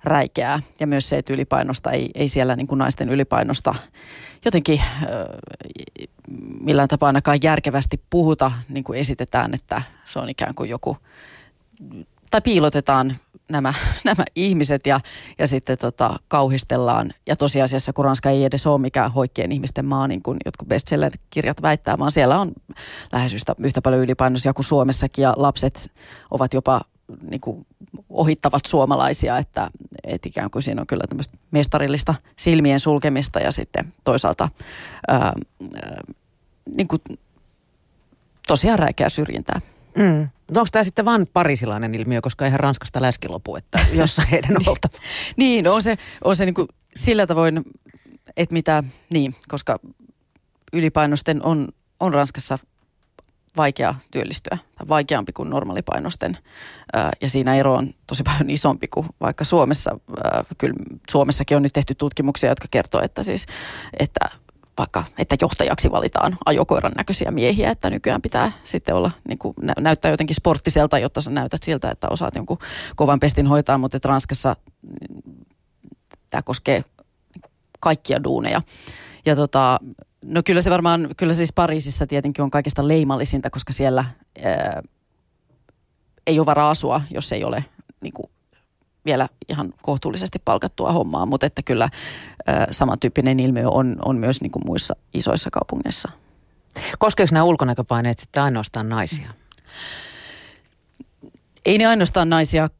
räikeää. 0.06 0.60
Ja 0.80 0.86
myös 0.86 1.08
se, 1.08 1.18
että 1.18 1.32
ylipainosta 1.32 1.90
ei, 1.90 2.10
ei 2.14 2.28
siellä 2.28 2.56
niin 2.56 2.66
kuin 2.66 2.78
naisten 2.78 3.08
ylipainosta 3.08 3.74
jotenkin 4.44 4.80
äh, 4.80 5.08
millään 6.60 6.88
tapaa 6.88 7.06
ainakaan 7.06 7.38
järkevästi 7.42 8.00
puhuta, 8.10 8.52
niin 8.68 8.84
kuin 8.84 8.98
esitetään, 8.98 9.54
että 9.54 9.82
se 10.04 10.18
on 10.18 10.28
ikään 10.28 10.54
kuin 10.54 10.70
joku, 10.70 10.96
tai 12.30 12.40
piilotetaan 12.40 13.16
nämä, 13.48 13.74
nämä 14.04 14.24
ihmiset 14.34 14.86
ja, 14.86 15.00
ja 15.38 15.46
sitten 15.46 15.78
tota, 15.78 16.16
kauhistellaan. 16.28 17.12
Ja 17.26 17.36
tosiasiassa, 17.36 17.92
kun 17.92 18.04
Ranska 18.04 18.30
ei 18.30 18.44
edes 18.44 18.66
ole 18.66 18.80
mikään 18.80 19.12
hoikkien 19.12 19.52
ihmisten 19.52 19.84
maa, 19.84 20.08
niin 20.08 20.22
kuin 20.22 20.38
jotkut 20.44 20.68
bestseller-kirjat 20.68 21.62
väittää, 21.62 21.98
vaan 21.98 22.12
siellä 22.12 22.40
on 22.40 22.52
lähes 23.12 23.34
yhtä, 23.34 23.54
yhtä 23.58 23.82
paljon 23.82 24.02
ylipainoisia 24.02 24.54
kuin 24.54 24.64
Suomessakin 24.64 25.22
ja 25.22 25.34
lapset 25.36 25.90
ovat 26.30 26.54
jopa 26.54 26.80
niin 27.30 27.40
kuin 27.40 27.66
ohittavat 28.08 28.64
suomalaisia, 28.64 29.38
että, 29.38 29.70
että 30.04 30.28
ikään 30.28 30.50
kuin 30.50 30.62
siinä 30.62 30.80
on 30.80 30.86
kyllä 30.86 31.04
tämmöistä 31.08 31.38
mestarillista 31.50 32.14
silmien 32.36 32.80
sulkemista 32.80 33.40
ja 33.40 33.52
sitten 33.52 33.92
toisaalta 34.04 34.48
ää, 35.08 35.18
ää, 35.18 35.32
niin 36.76 36.88
kuin 36.88 37.02
tosiaan 38.46 38.78
räikeä 38.78 39.08
syrjintää. 39.08 39.60
Mm. 39.96 40.28
No 40.54 40.60
onko 40.60 40.68
tämä 40.72 40.84
sitten 40.84 41.04
vain 41.04 41.26
parisilainen 41.32 41.94
ilmiö, 41.94 42.20
koska 42.20 42.44
eihän 42.44 42.60
Ranskasta 42.60 43.02
läski 43.02 43.28
lopu, 43.28 43.56
että 43.56 43.80
jossain 43.92 44.28
heidän 44.28 44.56
on 44.56 44.68
oltava. 44.68 44.98
niin, 45.36 45.68
on 45.68 45.82
se, 45.82 45.96
on 46.24 46.36
se 46.36 46.44
niin 46.44 46.54
kuin 46.54 46.68
sillä 46.96 47.26
tavoin, 47.26 47.64
että 48.36 48.52
mitä, 48.52 48.84
niin, 49.12 49.34
koska 49.48 49.78
ylipainosten 50.72 51.42
on, 51.42 51.68
on 52.00 52.14
Ranskassa 52.14 52.58
vaikea 53.56 53.94
työllistyä, 54.10 54.58
tai 54.78 54.88
vaikeampi 54.88 55.32
kuin 55.32 55.50
normaalipainosten. 55.50 56.38
Ja 57.20 57.30
siinä 57.30 57.56
ero 57.56 57.74
on 57.74 57.94
tosi 58.06 58.22
paljon 58.22 58.50
isompi 58.50 58.86
kuin 58.88 59.06
vaikka 59.20 59.44
Suomessa. 59.44 59.98
Kyllä 60.58 60.74
Suomessakin 61.10 61.56
on 61.56 61.62
nyt 61.62 61.72
tehty 61.72 61.94
tutkimuksia, 61.94 62.50
jotka 62.50 62.68
kertoo, 62.70 63.00
että 63.02 63.22
siis, 63.22 63.46
että 63.98 64.28
vaikka, 64.78 65.04
että 65.18 65.36
johtajaksi 65.40 65.90
valitaan 65.90 66.38
ajokoiran 66.46 66.92
näköisiä 66.96 67.30
miehiä, 67.30 67.70
että 67.70 67.90
nykyään 67.90 68.22
pitää 68.22 68.52
sitten 68.62 68.94
olla, 68.94 69.10
niin 69.28 69.38
kuin, 69.38 69.54
näyttää 69.78 70.10
jotenkin 70.10 70.36
sporttiselta, 70.36 70.98
jotta 70.98 71.20
sä 71.20 71.30
näytät 71.30 71.62
siltä, 71.62 71.90
että 71.90 72.08
osaat 72.10 72.34
jonkun 72.34 72.58
kovan 72.96 73.20
pestin 73.20 73.46
hoitaa, 73.46 73.78
mutta 73.78 73.96
että 73.96 74.08
Ranskassa 74.08 74.56
mm, 74.82 75.44
tämä 76.30 76.42
koskee 76.42 76.84
kaikkia 77.80 78.24
duuneja. 78.24 78.62
Ja 79.26 79.36
tota, 79.36 79.80
no 80.26 80.40
kyllä 80.44 80.60
se 80.60 80.70
varmaan, 80.70 81.08
kyllä 81.16 81.34
siis 81.34 81.52
Pariisissa 81.52 82.06
tietenkin 82.06 82.42
on 82.42 82.50
kaikista 82.50 82.88
leimallisinta, 82.88 83.50
koska 83.50 83.72
siellä 83.72 84.04
ää, 84.44 84.82
ei 86.26 86.38
ole 86.38 86.46
varaa 86.46 86.70
asua, 86.70 87.00
jos 87.10 87.32
ei 87.32 87.44
ole 87.44 87.64
niin 88.00 88.12
kuin, 88.12 88.30
vielä 89.04 89.28
ihan 89.48 89.74
kohtuullisesti 89.82 90.38
palkattua 90.44 90.92
hommaa, 90.92 91.26
mutta 91.26 91.46
että 91.46 91.62
kyllä 91.62 91.88
ää, 92.46 92.66
samantyyppinen 92.70 93.40
ilmiö 93.40 93.68
on, 93.70 93.96
on 94.04 94.16
myös 94.16 94.40
niin 94.40 94.50
kuin 94.50 94.62
muissa 94.66 94.96
isoissa 95.14 95.50
kaupungeissa. 95.50 96.08
Koskeeko 96.98 97.34
nämä 97.34 97.44
ulkonäköpaineet 97.44 98.18
sitten 98.18 98.42
ainoastaan 98.42 98.88
naisia? 98.88 99.30
Ei 101.64 101.78
ne 101.78 101.86
ainoastaan 101.86 102.28
naisia 102.28 102.70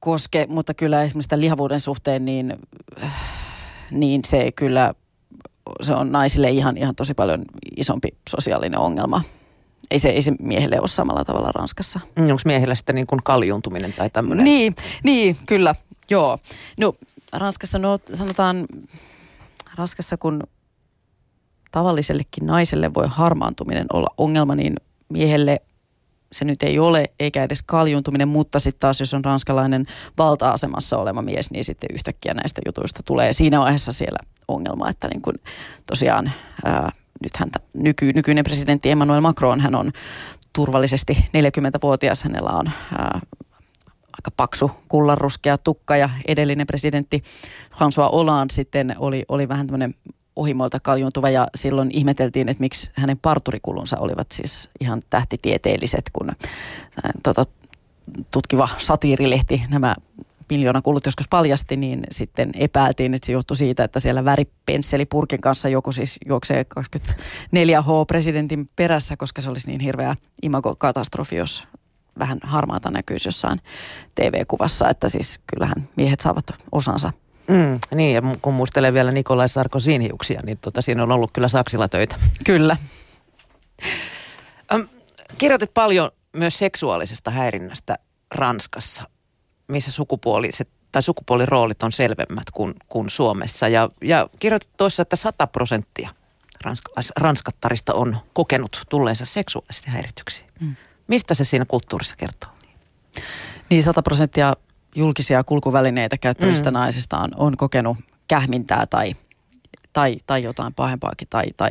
koske, 0.00 0.46
mutta 0.48 0.74
kyllä 0.74 1.02
esimerkiksi 1.02 1.28
tämän 1.28 1.40
lihavuuden 1.40 1.80
suhteen 1.80 2.24
niin, 2.24 2.56
niin 3.90 4.20
se 4.24 4.52
kyllä 4.52 4.94
se 5.82 5.94
on 5.94 6.12
naisille 6.12 6.50
ihan, 6.50 6.76
ihan 6.76 6.94
tosi 6.94 7.14
paljon 7.14 7.44
isompi 7.76 8.08
sosiaalinen 8.28 8.78
ongelma 8.80 9.22
ei 9.90 9.98
se, 9.98 10.08
ei 10.08 10.22
se 10.22 10.32
miehelle 10.40 10.80
ole 10.80 10.88
samalla 10.88 11.24
tavalla 11.24 11.52
Ranskassa. 11.52 12.00
Mm, 12.16 12.22
Onko 12.22 12.42
miehellä 12.44 12.74
sitten 12.74 12.94
niin 12.94 13.06
kuin 13.06 13.20
kaljuuntuminen 13.24 13.92
tai 13.92 14.10
tämmöinen? 14.10 14.44
Niin, 14.44 14.74
niin, 15.04 15.36
kyllä, 15.46 15.74
joo. 16.10 16.38
No 16.78 16.94
Ranskassa, 17.32 17.78
no 17.78 17.98
sanotaan, 18.14 18.66
Ranskassa 19.74 20.16
kun 20.16 20.42
tavallisellekin 21.70 22.46
naiselle 22.46 22.94
voi 22.94 23.06
harmaantuminen 23.08 23.86
olla 23.92 24.14
ongelma, 24.18 24.54
niin 24.54 24.74
miehelle 25.08 25.60
se 26.32 26.44
nyt 26.44 26.62
ei 26.62 26.78
ole, 26.78 27.04
eikä 27.20 27.44
edes 27.44 27.62
kaljuntuminen, 27.62 28.28
mutta 28.28 28.58
sitten 28.58 28.80
taas 28.80 29.00
jos 29.00 29.14
on 29.14 29.24
ranskalainen 29.24 29.86
valta-asemassa 30.18 30.98
oleva 30.98 31.22
mies, 31.22 31.50
niin 31.50 31.64
sitten 31.64 31.88
yhtäkkiä 31.92 32.34
näistä 32.34 32.60
jutuista 32.66 33.02
tulee 33.04 33.32
siinä 33.32 33.60
vaiheessa 33.60 33.92
siellä 33.92 34.18
ongelma, 34.48 34.90
että 34.90 35.08
niin 35.08 35.22
kun 35.22 35.34
tosiaan 35.86 36.32
ää, 36.64 36.92
nythän 37.22 37.50
nyky, 37.74 38.12
nykyinen 38.12 38.44
presidentti 38.44 38.90
Emmanuel 38.90 39.20
Macron, 39.20 39.60
hän 39.60 39.74
on 39.74 39.92
turvallisesti 40.52 41.14
40-vuotias, 41.36 42.22
hänellä 42.22 42.50
on 42.50 42.70
ää, 42.98 43.20
aika 44.18 44.30
paksu 44.36 44.70
kullanruskea 44.88 45.58
tukka 45.58 45.96
ja 45.96 46.10
edellinen 46.28 46.66
presidentti 46.66 47.22
François 47.70 48.12
Hollande 48.12 48.54
sitten 48.54 48.94
oli, 48.98 49.24
oli 49.28 49.48
vähän 49.48 49.66
tämmöinen 49.66 49.94
ohimoilta 50.38 50.80
kaljuntuva 50.80 51.30
ja 51.30 51.48
silloin 51.54 51.90
ihmeteltiin, 51.92 52.48
että 52.48 52.60
miksi 52.60 52.90
hänen 52.94 53.18
parturikulunsa 53.18 53.96
olivat 54.00 54.32
siis 54.32 54.70
ihan 54.80 55.02
tähtitieteelliset, 55.10 56.04
kun 56.12 56.28
ää, 56.28 57.12
tota, 57.22 57.46
tutkiva 58.30 58.68
satiirilehti 58.78 59.62
nämä 59.68 59.94
miljoona 60.50 60.82
kulut 60.82 61.06
joskus 61.06 61.28
paljasti, 61.28 61.76
niin 61.76 62.04
sitten 62.10 62.50
epäiltiin, 62.54 63.14
että 63.14 63.26
se 63.26 63.32
johtui 63.32 63.56
siitä, 63.56 63.84
että 63.84 64.00
siellä 64.00 64.24
väripensseli-purkin 64.24 65.40
kanssa 65.40 65.68
joku 65.68 65.92
siis 65.92 66.18
juoksee 66.26 66.66
24H 66.80 68.06
presidentin 68.06 68.70
perässä, 68.76 69.16
koska 69.16 69.42
se 69.42 69.50
olisi 69.50 69.68
niin 69.68 69.80
hirveä 69.80 70.16
imagokatastrofi, 70.42 71.36
jos 71.36 71.68
vähän 72.18 72.38
harmaata 72.42 72.90
näkyisi 72.90 73.28
jossain 73.28 73.60
TV-kuvassa, 74.14 74.88
että 74.88 75.08
siis 75.08 75.40
kyllähän 75.46 75.88
miehet 75.96 76.20
saavat 76.20 76.44
osansa. 76.72 77.12
Mm, 77.48 77.80
niin, 77.94 78.14
ja 78.14 78.22
kun 78.42 78.54
muistelee 78.54 78.92
vielä 78.92 79.12
Nikolai 79.12 79.48
Sarkozyn 79.48 80.00
hiuksia, 80.00 80.40
niin 80.44 80.58
tota, 80.58 80.82
siinä 80.82 81.02
on 81.02 81.12
ollut 81.12 81.30
kyllä 81.32 81.48
saksilla 81.48 81.88
töitä. 81.88 82.16
Kyllä. 82.44 82.76
Kirjoitit 85.38 85.74
paljon 85.74 86.10
myös 86.36 86.58
seksuaalisesta 86.58 87.30
häirinnästä 87.30 87.98
Ranskassa 88.34 89.04
missä 89.68 89.90
sukupuoliset 89.90 90.68
tai 90.92 91.02
sukupuoliroolit 91.02 91.82
on 91.82 91.92
selvemmät 91.92 92.50
kuin, 92.52 92.74
kuin 92.88 93.10
Suomessa. 93.10 93.68
Ja, 93.68 93.88
ja 94.02 94.28
kirjoitit 94.38 94.70
tuossa, 94.76 95.02
että 95.02 95.16
100 95.16 95.46
prosenttia 95.46 96.10
ranskattarista 97.16 97.94
on 97.94 98.16
kokenut 98.32 98.82
tulleensa 98.88 99.24
seksuaalisesti 99.24 99.90
häirityksi. 99.90 100.44
Mm. 100.60 100.76
Mistä 101.08 101.34
se 101.34 101.44
siinä 101.44 101.64
kulttuurissa 101.64 102.16
kertoo? 102.16 102.50
Niin 103.70 103.82
100 103.82 104.02
prosenttia 104.02 104.56
julkisia 104.98 105.44
kulkuvälineitä 105.44 106.18
käyttävistä 106.18 106.70
mm. 106.70 106.74
naisista 106.74 107.18
on, 107.18 107.30
on 107.36 107.56
kokenut 107.56 107.96
kähmintää 108.28 108.86
tai, 108.86 109.16
tai, 109.92 110.16
tai 110.26 110.42
jotain 110.42 110.74
pahempaakin 110.74 111.28
tai, 111.30 111.44
tai 111.56 111.70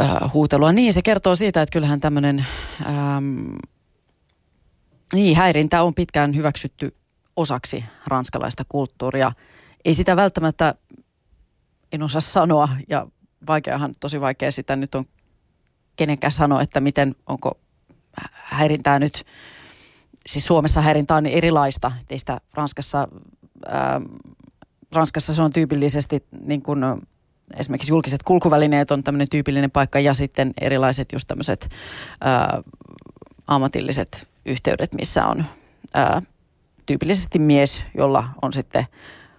äh, 0.00 0.32
huutelua. 0.32 0.72
Niin, 0.72 0.92
se 0.92 1.02
kertoo 1.02 1.34
siitä, 1.34 1.62
että 1.62 1.72
kyllähän 1.72 2.00
tämmöinen 2.00 2.46
ähm, 2.86 3.54
niin, 5.12 5.36
häirintä 5.36 5.82
on 5.82 5.94
pitkään 5.94 6.36
hyväksytty 6.36 6.96
osaksi 7.36 7.84
ranskalaista 8.06 8.64
kulttuuria. 8.68 9.32
Ei 9.84 9.94
sitä 9.94 10.16
välttämättä, 10.16 10.74
en 11.92 12.02
osaa 12.02 12.20
sanoa, 12.20 12.68
ja 12.88 13.06
vaikeahan, 13.46 13.94
tosi 14.00 14.20
vaikea 14.20 14.50
sitä 14.50 14.76
nyt 14.76 14.94
on 14.94 15.04
kenenkään 15.96 16.32
sanoa, 16.32 16.62
että 16.62 16.80
miten, 16.80 17.14
onko 17.26 17.58
häirintää 18.32 18.98
nyt, 18.98 19.24
siis 20.26 20.46
Suomessa 20.46 20.80
häirintää 20.80 21.16
on 21.16 21.26
erilaista, 21.26 21.92
ei 22.10 22.18
sitä 22.18 22.40
Ranskassa, 22.54 23.08
ää, 23.66 24.00
Ranskassa 24.92 25.34
se 25.34 25.42
on 25.42 25.52
tyypillisesti 25.52 26.24
niin 26.44 26.62
kuin 26.62 26.80
esimerkiksi 27.56 27.92
julkiset 27.92 28.22
kulkuvälineet 28.22 28.90
on 28.90 29.04
tämmöinen 29.04 29.28
tyypillinen 29.30 29.70
paikka 29.70 30.00
ja 30.00 30.14
sitten 30.14 30.52
erilaiset 30.60 31.12
just 31.12 31.28
tämmöiset 31.28 31.68
ää, 32.20 32.62
ammatilliset 33.46 34.28
yhteydet, 34.46 34.94
missä 34.94 35.26
on 35.26 35.44
ää, 35.94 36.22
tyypillisesti 36.86 37.38
mies, 37.38 37.84
jolla 37.98 38.28
on 38.42 38.52
sitten 38.52 38.86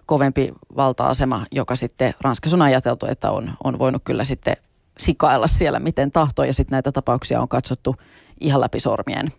kovempi 0.06 0.52
valta-asema, 0.76 1.46
joka 1.52 1.76
sitten 1.76 2.14
Ranskassa 2.20 2.56
on 2.56 2.62
ajateltu, 2.62 3.06
että 3.06 3.30
on, 3.30 3.52
on 3.64 3.78
voinut 3.78 4.02
kyllä 4.04 4.24
sitten 4.24 4.56
sikailla 4.98 5.46
siellä 5.46 5.80
miten 5.80 6.10
tahtoo 6.10 6.44
ja 6.44 6.54
sitten 6.54 6.72
näitä 6.72 6.92
tapauksia 6.92 7.40
on 7.40 7.48
katsottu 7.48 7.96
ihan 8.40 8.60
läpi 8.60 8.80
sormien. 8.80 9.32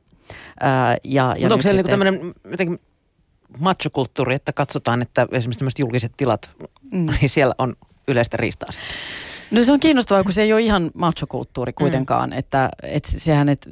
Ää, 0.60 0.98
ja, 1.04 1.36
ja 1.40 1.48
onko 1.48 1.62
se 1.62 1.70
niinku 1.70 1.78
sitten... 1.78 1.86
tämmöinen 1.86 2.34
jotenkin 2.52 2.80
machokulttuuri, 3.60 4.36
että 4.36 4.54
katsotaan, 4.54 5.02
että 5.02 5.28
esimerkiksi 5.32 5.60
tämmöiset 5.60 5.80
julkiset 5.80 6.12
tilat, 6.18 6.50
mm. 6.92 7.08
niin 7.22 7.30
siellä 7.30 7.56
on 7.58 7.74
yleistä 8.08 8.38
riistaa 8.38 8.72
sitten? 8.72 8.96
No 9.52 9.64
se 9.64 9.72
on 9.72 9.80
kiinnostavaa, 9.80 10.24
kun 10.24 10.34
se 10.34 10.42
ei 10.42 10.54
ole 10.54 10.62
ihan 10.62 10.92
machokulttuuri 10.94 11.74
kuitenkaan, 11.74 12.30
mm. 12.30 12.38
että, 12.38 12.70
että 12.84 13.12
sehän, 13.12 13.50
että 13.50 13.70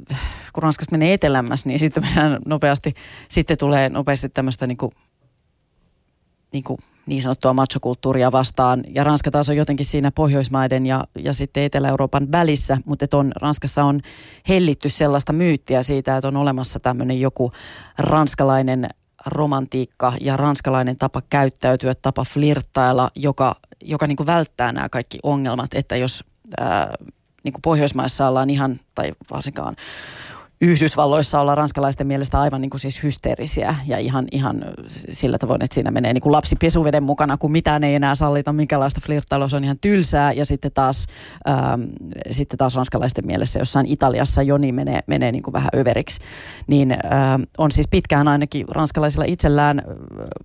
kun 0.52 0.62
Ranskasta 0.62 0.92
menee 0.92 1.12
etelämmäs, 1.12 1.66
niin 1.66 1.78
sitten 1.78 2.02
mennään 2.02 2.38
nopeasti, 2.46 2.94
sitten 3.28 3.58
tulee 3.58 3.88
nopeasti 3.88 4.28
tämmöistä 4.28 4.66
niin 4.66 4.76
kuin, 4.76 4.92
niin 6.54 6.64
kuin 6.64 6.78
niin 7.06 7.22
sanottua 7.22 7.52
machokulttuuria 7.52 8.32
vastaan. 8.32 8.84
Ja 8.94 9.04
Ranska 9.04 9.30
taas 9.30 9.48
on 9.48 9.56
jotenkin 9.56 9.86
siinä 9.86 10.10
Pohjoismaiden 10.10 10.86
ja, 10.86 11.04
ja 11.18 11.32
sitten 11.32 11.62
Etelä-Euroopan 11.62 12.32
välissä, 12.32 12.78
mutta 12.84 13.16
on, 13.16 13.32
Ranskassa 13.36 13.84
on 13.84 14.00
hellitty 14.48 14.88
sellaista 14.88 15.32
myyttiä 15.32 15.82
siitä, 15.82 16.16
että 16.16 16.28
on 16.28 16.36
olemassa 16.36 16.80
tämmöinen 16.80 17.20
joku 17.20 17.52
ranskalainen 17.98 18.88
romantiikka 19.26 20.12
ja 20.20 20.36
ranskalainen 20.36 20.96
tapa 20.96 21.22
käyttäytyä, 21.30 21.94
tapa 21.94 22.24
flirttailla, 22.24 23.10
joka, 23.16 23.54
joka 23.82 24.06
niin 24.06 24.16
kuin 24.16 24.26
välttää 24.26 24.72
nämä 24.72 24.88
kaikki 24.88 25.18
ongelmat, 25.22 25.74
että 25.74 25.96
jos 25.96 26.24
ää, 26.58 26.94
niin 27.44 27.52
kuin 27.52 27.62
Pohjoismaissa 27.62 28.28
ollaan 28.28 28.50
ihan, 28.50 28.80
tai 28.94 29.12
varsinkaan 29.30 29.76
Yhdysvalloissa 30.60 31.40
olla 31.40 31.54
ranskalaisten 31.54 32.06
mielestä 32.06 32.40
aivan 32.40 32.60
niin 32.60 32.70
kuin 32.70 32.80
siis 32.80 33.02
hysteerisiä 33.02 33.74
ja 33.86 33.98
ihan, 33.98 34.24
ihan 34.32 34.64
sillä 34.88 35.38
tavoin, 35.38 35.62
että 35.62 35.74
siinä 35.74 35.90
menee 35.90 36.12
niin 36.12 36.22
kuin 36.22 36.32
lapsi 36.32 36.56
pesuveden 36.56 37.02
mukana, 37.02 37.36
kun 37.36 37.52
mitään 37.52 37.84
ei 37.84 37.94
enää 37.94 38.14
sallita, 38.14 38.52
minkälaista 38.52 39.00
flirttailua, 39.06 39.48
se 39.48 39.56
on 39.56 39.64
ihan 39.64 39.76
tylsää. 39.80 40.32
Ja 40.32 40.46
sitten 40.46 40.72
taas, 40.72 41.06
ähm, 41.48 41.82
sitten 42.30 42.58
taas 42.58 42.76
ranskalaisten 42.76 43.26
mielessä 43.26 43.58
jossain 43.58 43.86
Italiassa 43.86 44.42
joni 44.42 44.72
menee, 44.72 45.00
menee 45.06 45.32
niin 45.32 45.42
kuin 45.42 45.52
vähän 45.52 45.70
överiksi, 45.76 46.20
niin 46.66 46.92
ähm, 46.92 47.42
on 47.58 47.72
siis 47.72 47.88
pitkään 47.88 48.28
ainakin 48.28 48.66
ranskalaisilla 48.68 49.24
itsellään, 49.24 49.82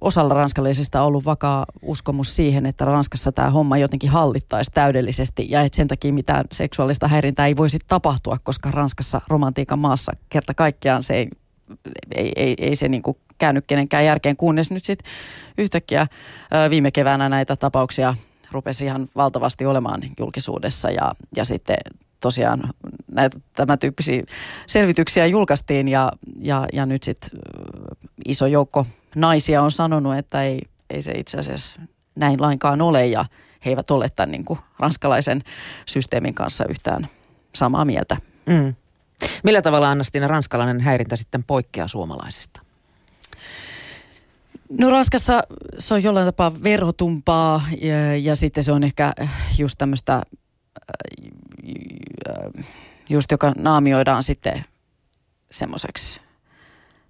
osalla 0.02 0.34
ranskalaisista 0.34 1.02
ollut 1.02 1.26
vakaa 1.26 1.66
uskomus 1.82 2.36
siihen, 2.36 2.66
että 2.66 2.86
Ranskassa 2.86 3.32
tämä 3.32 3.50
homma 3.50 3.78
jotenkin 3.78 4.10
hallittaisi 4.10 4.72
täydellisesti 4.74 5.46
ja 5.50 5.62
että 5.62 5.76
sen 5.76 5.88
takia 5.88 6.14
mitään 6.14 6.46
seksuaalista 6.52 7.08
häirintää 7.08 7.48
ei 7.48 7.58
voisi 7.58 7.80
tapahtua, 7.88 8.38
koska 8.44 8.72
Ranskassa 8.72 9.22
romantiikan 9.28 9.80
maassa 9.80 9.99
kanssa 10.00 10.26
kerta 10.30 10.54
kaikkiaan 10.54 11.04
se 11.04 11.14
ei, 11.16 11.30
ei, 12.16 12.32
ei, 12.36 12.56
ei 12.58 12.76
se 12.76 12.88
niin 12.88 13.02
kuin 13.02 13.18
käynyt 13.38 13.66
kenenkään 13.68 14.06
järkeen, 14.06 14.38
kunnes 14.38 14.72
nyt 14.72 14.86
sitten 14.86 15.12
yhtäkkiä 15.58 16.08
viime 16.70 16.92
keväänä 16.92 17.30
näitä 17.30 17.56
tapauksia 17.56 18.16
rupesi 18.52 18.86
ihan 18.86 19.08
valtavasti 19.16 19.66
olemaan 19.66 20.02
julkisuudessa 20.20 20.92
ja, 20.92 21.12
ja 21.36 21.46
sitten 21.46 21.78
tosiaan 22.22 22.62
näitä 23.12 23.38
tämän 23.54 23.80
tyyppisiä 23.80 24.24
selvityksiä 24.68 25.26
julkaistiin 25.26 25.88
ja, 25.88 26.12
ja, 26.38 26.66
ja 26.74 26.86
nyt 26.86 27.04
sitten 27.04 27.40
iso 28.26 28.46
joukko 28.46 28.86
naisia 29.16 29.62
on 29.62 29.72
sanonut, 29.72 30.18
että 30.18 30.44
ei, 30.44 30.62
ei 30.90 31.02
se 31.02 31.12
itse 31.12 31.38
asiassa 31.38 31.82
näin 32.16 32.42
lainkaan 32.42 32.82
ole 32.82 33.06
ja 33.06 33.26
he 33.66 33.70
eivät 33.70 33.92
ole 33.92 34.10
tämän 34.10 34.32
niin 34.32 34.46
kuin 34.46 34.60
ranskalaisen 34.80 35.44
systeemin 35.86 36.34
kanssa 36.34 36.66
yhtään 36.70 37.08
samaa 37.56 37.86
mieltä. 37.86 38.18
Mm. 38.46 38.76
Millä 39.44 39.62
tavalla 39.62 39.92
Annastina 39.92 40.28
ranskalainen 40.28 40.82
häirintä 40.82 41.16
sitten 41.16 41.44
poikkeaa 41.44 41.88
suomalaisesta? 41.88 42.62
No 44.70 44.90
Ranskassa 44.90 45.44
se 45.78 45.94
on 45.94 46.04
jollain 46.04 46.26
tapaa 46.26 46.64
verhotumpaa 46.64 47.62
ja, 47.82 48.16
ja 48.16 48.36
sitten 48.36 48.64
se 48.64 48.72
on 48.72 48.84
ehkä 48.84 49.14
just 49.58 49.76
tämmöistä, 49.78 50.16
äh, 50.16 50.24
just 53.10 53.32
joka 53.32 53.54
naamioidaan 53.58 54.24
sitten 54.24 54.64
semmoiseksi 55.52 56.22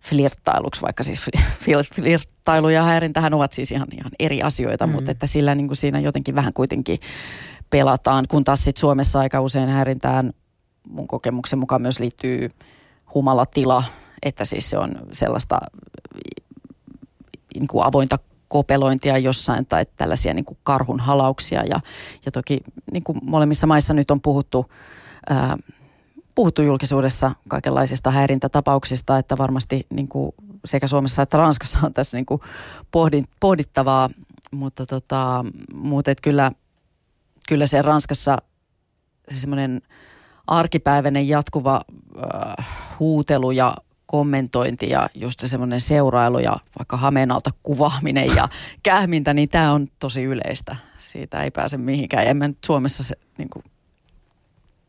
flirttailuksi, 0.01 0.81
vaikka 0.81 1.03
siis 1.03 1.25
flirttailu 1.95 2.69
ja 2.69 2.83
häirintähän 2.83 3.33
ovat 3.33 3.53
siis 3.53 3.71
ihan, 3.71 3.87
ihan 3.97 4.11
eri 4.19 4.41
asioita, 4.41 4.87
mm. 4.87 4.93
mutta 4.93 5.11
että 5.11 5.27
sillä 5.27 5.55
niin 5.55 5.67
kuin 5.67 5.77
siinä 5.77 5.99
jotenkin 5.99 6.35
vähän 6.35 6.53
kuitenkin 6.53 6.99
pelataan, 7.69 8.25
kun 8.27 8.43
taas 8.43 8.63
sitten 8.63 8.79
Suomessa 8.79 9.19
aika 9.19 9.41
usein 9.41 9.69
häirintään 9.69 10.31
mun 10.89 11.07
kokemuksen 11.07 11.59
mukaan 11.59 11.81
myös 11.81 11.99
liittyy 11.99 12.49
humalatila, 13.13 13.83
että 14.23 14.45
siis 14.45 14.69
se 14.69 14.77
on 14.77 14.91
sellaista 15.11 15.59
niin 17.53 17.67
kuin 17.67 17.85
avointa 17.85 18.19
kopelointia 18.47 19.17
jossain 19.17 19.65
tai 19.65 19.85
tällaisia 19.95 20.33
niin 20.33 20.45
kuin 20.45 20.57
karhun 20.63 20.99
halauksia. 20.99 21.63
Ja, 21.63 21.79
ja 22.25 22.31
toki 22.31 22.59
niin 22.91 23.03
kuin 23.03 23.19
molemmissa 23.21 23.67
maissa 23.67 23.93
nyt 23.93 24.11
on 24.11 24.21
puhuttu, 24.21 24.71
ää, 25.29 25.57
puhuttu 26.35 26.61
julkisuudessa 26.61 27.31
kaikenlaisista 27.47 28.11
häirintätapauksista, 28.11 29.17
että 29.17 29.37
varmasti 29.37 29.87
niin 29.89 30.07
kuin 30.07 30.31
sekä 30.65 30.87
Suomessa 30.87 31.21
että 31.21 31.37
Ranskassa 31.37 31.79
on 31.83 31.93
tässä 31.93 32.17
niin 32.17 32.25
kuin 32.25 32.41
pohdin, 32.91 33.25
pohdittavaa, 33.39 34.09
mutta, 34.51 34.85
tota, 34.85 35.45
mutta 35.73 36.11
et 36.11 36.21
kyllä, 36.21 36.51
kyllä 37.47 37.65
se 37.65 37.81
Ranskassa 37.81 38.37
se 39.31 39.39
semmoinen– 39.39 39.81
arkipäiväinen 40.49 41.27
jatkuva 41.27 41.81
äh, 42.23 42.67
huutelu 42.99 43.51
ja 43.51 43.75
kommentointi 44.05 44.89
ja 44.89 45.09
just 45.15 45.39
se 45.39 45.47
semmoinen 45.47 45.81
seurailu 45.81 46.39
ja 46.39 46.55
vaikka 46.79 46.97
hameenalta 46.97 47.49
kuvaaminen 47.63 48.35
ja 48.35 48.49
kähmintä, 48.83 49.33
niin 49.33 49.49
tämä 49.49 49.71
on 49.71 49.87
tosi 49.99 50.23
yleistä. 50.23 50.75
Siitä 50.97 51.43
ei 51.43 51.51
pääse 51.51 51.77
mihinkään. 51.77 52.27
En 52.27 52.37
mä 52.37 52.47
nyt 52.47 52.57
Suomessa 52.65 53.03
se, 53.03 53.15
niin 53.37 53.49
kuin, 53.49 53.63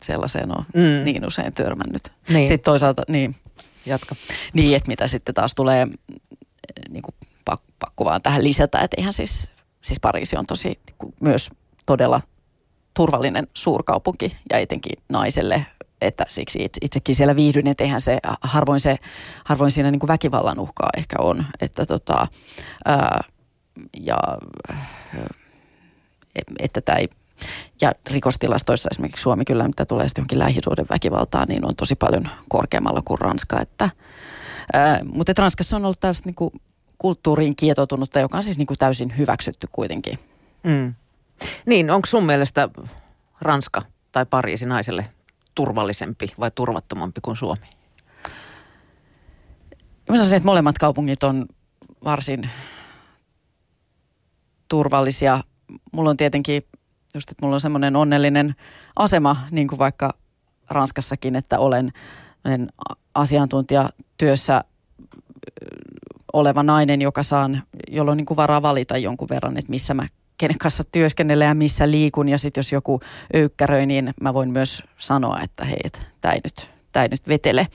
sellaiseen 0.03 0.51
ole 0.51 0.65
mm. 0.75 1.05
niin 1.05 1.27
usein 1.27 1.53
törmännyt. 1.53 2.03
Niin. 2.29 2.47
Sitten 2.47 2.65
toisaalta, 2.65 3.03
niin. 3.09 3.37
Jatka. 3.87 4.15
Niin, 4.53 4.77
että 4.77 4.89
mitä 4.89 5.09
sitten 5.09 5.35
taas 5.35 5.55
tulee, 5.55 5.87
niin 6.91 7.03
kuin 7.03 7.15
pakko 7.81 8.05
vaan 8.05 8.23
tähän 8.23 8.45
lisätä, 8.45 8.81
että 8.81 8.95
eihän 8.99 9.13
siis, 9.13 9.53
siis 9.83 10.01
Pariisi 10.01 10.37
on 10.37 10.47
tosi 10.47 10.69
niin 10.69 10.97
kuin, 10.99 11.15
myös 11.21 11.51
todella 11.87 12.21
turvallinen 12.95 13.47
suurkaupunki 13.55 14.37
ja 14.51 14.59
etenkin 14.59 15.03
naiselle, 15.09 15.67
että 16.01 16.25
siksi 16.29 16.69
itsekin 16.83 17.15
siellä 17.15 17.37
viihdyn, 17.37 17.67
että 17.67 17.85
eihän 17.85 18.01
se, 18.01 18.19
harvoin, 18.41 18.81
se, 18.81 18.97
harvoin 19.45 19.71
siinä 19.71 19.91
niin 19.91 20.01
kuin 20.01 20.09
väkivallan 20.09 20.59
uhkaa 20.59 20.91
ehkä 20.97 21.17
on, 21.19 21.47
että 21.61 21.87
tota, 21.87 22.27
ää, 22.85 23.25
ja 24.01 24.19
että 26.59 26.81
tämä 26.81 26.99
ei, 26.99 27.09
ja 27.81 27.93
rikostilastoissa 28.11 28.89
esimerkiksi 28.93 29.23
Suomi 29.23 29.45
kyllä, 29.45 29.69
mitä 29.69 29.87
tulee 29.87 30.09
sitten 30.09 30.23
johonkin 30.23 30.39
lähisuuden 30.39 30.87
väkivaltaan, 30.91 31.49
niin 31.49 31.67
on 31.67 31.77
tosi 31.77 31.95
paljon 31.95 32.29
korkeammalla 32.49 33.03
kuin 33.05 33.21
Ranska, 33.21 33.61
että, 33.61 33.91
ää, 34.73 35.01
mutta 35.05 35.33
että 35.33 35.43
Ranskassa 35.43 35.77
on 35.77 35.85
ollut 35.85 36.01
tällaista 36.01 36.29
niin 36.29 36.35
kuin 36.35 36.51
kulttuuriin 36.99 37.57
kietoutunutta, 37.57 38.21
joka 38.21 38.37
on 38.37 38.43
siis 38.43 38.59
niin 38.59 38.67
kuin 38.67 38.79
täysin 38.79 39.19
hyväksytty 39.19 39.67
kuitenkin. 39.73 40.19
Mm. 40.65 40.95
Niin, 41.67 41.91
onko 41.91 42.07
sun 42.07 42.27
mielestä 42.27 42.69
Ranska 43.41 43.83
tai 44.13 44.27
Pariisi 44.27 44.67
naiselle 44.67 45.07
turvallisempi 45.55 46.29
vai 46.41 46.51
turvattomampi 46.55 47.21
kuin 47.21 47.37
Suomi? 47.37 47.67
Mä 50.09 50.17
sanoisin, 50.17 50.37
että 50.37 50.47
molemmat 50.47 50.79
kaupungit 50.79 51.25
on 51.25 51.47
varsin 52.05 52.51
turvallisia. 54.69 55.45
Mulla 55.93 56.11
on 56.11 56.17
tietenkin 56.17 56.63
just, 57.15 57.31
että 57.31 57.43
mulla 57.43 57.57
on 57.57 57.61
semmoinen 57.61 57.97
onnellinen 57.97 58.55
asema, 58.97 59.37
niin 59.51 59.69
kuin 59.69 59.79
vaikka 59.79 60.15
Ranskassakin, 60.71 61.37
että 61.37 61.59
olen 61.59 61.93
asiantuntija 63.15 63.89
työssä 64.19 64.65
oleva 66.33 66.63
nainen, 66.63 67.03
joka 67.03 67.23
saan, 67.23 67.63
jolloin 67.89 68.17
niin 68.17 68.27
kuin 68.27 68.37
varaa 68.37 68.63
valita 68.63 68.99
jonkun 68.99 69.29
verran, 69.29 69.59
että 69.59 69.71
missä 69.71 69.95
mä 69.95 70.07
kenen 70.41 70.59
kanssa 70.59 70.85
työskennellä 70.85 71.45
ja 71.45 71.55
missä 71.55 71.91
liikun. 71.91 72.29
Ja 72.29 72.39
sitten 72.39 72.59
jos 72.59 72.73
joku 72.73 73.01
öykkäröi, 73.35 73.87
niin 73.87 74.15
mä 74.21 74.35
voin 74.35 74.51
myös 74.51 74.83
sanoa, 74.97 75.41
että 75.41 75.65
hei, 75.65 75.81
tämä 76.21 76.35
ei 76.35 76.41
nyt, 76.45 76.71
tää 76.93 77.03
ei 77.03 77.09
nyt 77.09 77.29
vetele. 77.29 77.67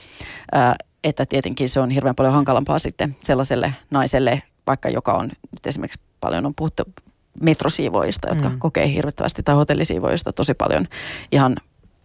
Ää, 0.52 0.76
että 1.04 1.26
tietenkin 1.26 1.70
se 1.70 1.80
on 1.80 1.90
hirveän 1.90 2.16
paljon 2.16 2.34
hankalampaa 2.34 2.80
sitten 2.80 3.16
sellaiselle 3.22 3.74
naiselle, 3.92 4.42
vaikka 4.68 4.90
joka 4.90 5.14
on 5.14 5.26
nyt 5.26 5.68
esimerkiksi 5.68 6.00
paljon 6.20 6.46
on 6.46 6.56
puhuttu 6.56 6.84
metrosiivoista, 7.42 8.30
jotka 8.30 8.50
mm. 8.50 8.60
kokee 8.60 8.94
hirvittävästi, 8.94 9.44
tai 9.44 9.56
hotellisiivoista 9.56 10.34
tosi 10.34 10.54
paljon 10.54 10.88
ihan, 11.32 11.56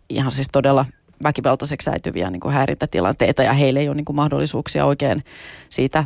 ihan 0.08 0.32
siis 0.32 0.48
todella 0.52 0.86
väkivaltaiseksi 1.22 1.90
äityviä 1.90 2.30
niin 2.30 2.40
kuin 2.40 2.54
häirintätilanteita, 2.54 3.42
ja 3.42 3.52
heille 3.52 3.80
ei 3.80 3.88
ole 3.88 3.96
niin 3.96 4.04
kuin 4.04 4.16
mahdollisuuksia 4.16 4.86
oikein 4.86 5.24
siitä 5.68 6.04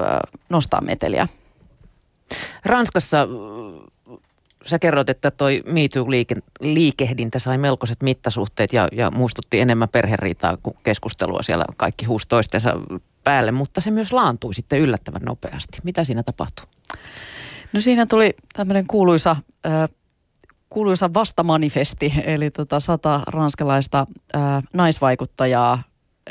ö, 0.00 0.04
nostaa 0.48 0.80
meteliä 0.80 1.28
Ranskassa 2.64 3.28
sä 4.66 4.78
kerrot, 4.78 5.10
että 5.10 5.30
toi 5.30 5.62
MeToo-liikehdintä 5.66 7.38
sai 7.38 7.58
melkoiset 7.58 8.02
mittasuhteet 8.02 8.72
ja, 8.72 8.88
ja 8.92 9.10
muistutti 9.10 9.60
enemmän 9.60 9.88
perheriitaa 9.88 10.56
kuin 10.56 10.76
keskustelua 10.82 11.42
siellä 11.42 11.64
kaikki 11.76 12.04
huus 12.04 12.26
toistensa 12.26 12.74
päälle, 13.24 13.52
mutta 13.52 13.80
se 13.80 13.90
myös 13.90 14.12
laantui 14.12 14.54
sitten 14.54 14.80
yllättävän 14.80 15.22
nopeasti. 15.22 15.78
Mitä 15.84 16.04
siinä 16.04 16.22
tapahtui? 16.22 16.66
No 17.72 17.80
siinä 17.80 18.06
tuli 18.06 18.34
tämmöinen 18.52 18.86
kuuluisa, 18.86 19.36
äh, 19.66 19.88
kuuluisa 20.70 21.14
vastamanifesti, 21.14 22.12
eli 22.24 22.50
tota 22.50 22.80
sata 22.80 23.22
ranskalaista 23.26 24.06
äh, 24.36 24.62
naisvaikuttajaa, 24.74 25.82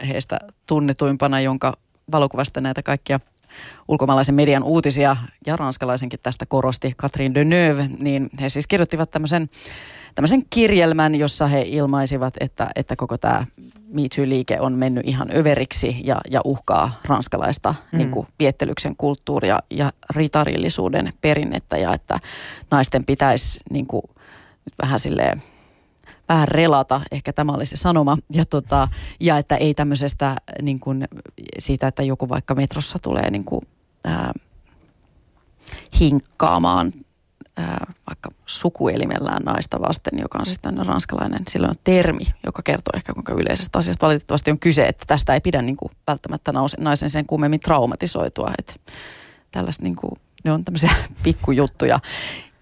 heistä 0.08 0.40
tunnetuimpana, 0.68 1.42
jonka 1.42 1.78
valokuvasta 2.12 2.62
näitä 2.62 2.84
kaikkia 2.84 3.20
ulkomaalaisen 3.88 4.36
median 4.36 4.64
uutisia 4.64 5.18
ja 5.46 5.56
ranskalaisenkin 5.56 6.20
tästä 6.24 6.46
korosti 6.46 6.94
Catherine 6.98 7.36
Deneuve, 7.36 7.90
niin 8.02 8.30
he 8.42 8.50
siis 8.50 8.68
kirjoittivat 8.68 9.10
tämmöisen, 9.10 9.50
tämmöisen 10.16 10.46
kirjelmän, 10.50 11.16
jossa 11.16 11.48
he 11.48 11.64
ilmaisivat, 11.68 12.34
että, 12.40 12.68
että 12.76 12.96
koko 12.96 13.18
tämä 13.18 13.46
Me 13.94 14.02
liike 14.26 14.60
on 14.60 14.74
mennyt 14.74 15.08
ihan 15.08 15.30
överiksi 15.36 16.02
ja, 16.04 16.22
ja 16.32 16.42
uhkaa 16.46 17.00
ranskalaista 17.06 17.76
mm. 17.92 17.98
niin 17.98 18.12
kuin, 18.12 18.28
viettelyksen 18.40 18.96
kulttuuria 18.96 19.60
ja 19.70 19.92
ritarillisuuden 20.16 21.14
perinnettä 21.22 21.78
ja 21.78 21.94
että 21.94 22.20
naisten 22.72 23.06
pitäisi 23.06 23.60
niin 23.70 23.86
kuin, 23.86 24.04
vähän 24.82 25.00
silleen 25.00 25.44
vähän 26.30 26.48
relata, 26.48 27.02
ehkä 27.12 27.34
tämä 27.34 27.52
oli 27.52 27.65
se 27.65 27.78
sanoma, 27.78 28.18
ja, 28.34 28.46
tota, 28.46 28.88
ja 29.20 29.38
että 29.38 29.56
ei 29.56 29.74
tämmöisestä 29.74 30.36
niin 30.62 30.80
kuin, 30.80 31.08
siitä, 31.60 31.88
että 31.88 32.04
joku 32.04 32.30
vaikka 32.30 32.56
metrossa 32.56 33.00
tulee 33.02 33.30
niin 33.32 33.44
kuin, 33.44 33.62
ää, 34.06 34.34
hinkkaamaan 36.00 36.94
ää, 37.58 37.94
vaikka 38.10 38.30
sukuelimellään 38.46 39.44
naista 39.44 39.82
vasten, 39.82 40.20
joka 40.20 40.39
on 40.39 40.46
siis 40.46 40.60
tämmöinen 40.62 40.86
ranskalainen, 40.86 41.44
silloin 41.50 41.76
termi, 41.84 42.24
joka 42.46 42.62
kertoo 42.62 42.92
ehkä 42.96 43.13
kuinka 43.13 43.34
yleisestä 43.34 43.80
asiasta 43.80 44.06
valitettavasti 44.06 44.52
on 44.52 44.60
kyse, 44.60 44.88
että 44.88 45.04
tästä 45.08 45.34
ei 45.34 45.42
pidä 45.42 45.62
niin 45.62 45.78
kuin, 45.78 45.92
välttämättä 46.08 46.52
naisen 46.78 47.10
sen 47.10 47.26
kummemmin 47.26 47.60
traumatisoitua, 47.60 48.52
että 48.60 48.74
tällaista 49.52 49.84
niin 49.84 49.96
kuin, 49.96 50.12
ne 50.44 50.52
on 50.52 50.65
tämmöisiä 50.65 50.92
pikkujuttuja. 51.24 52.00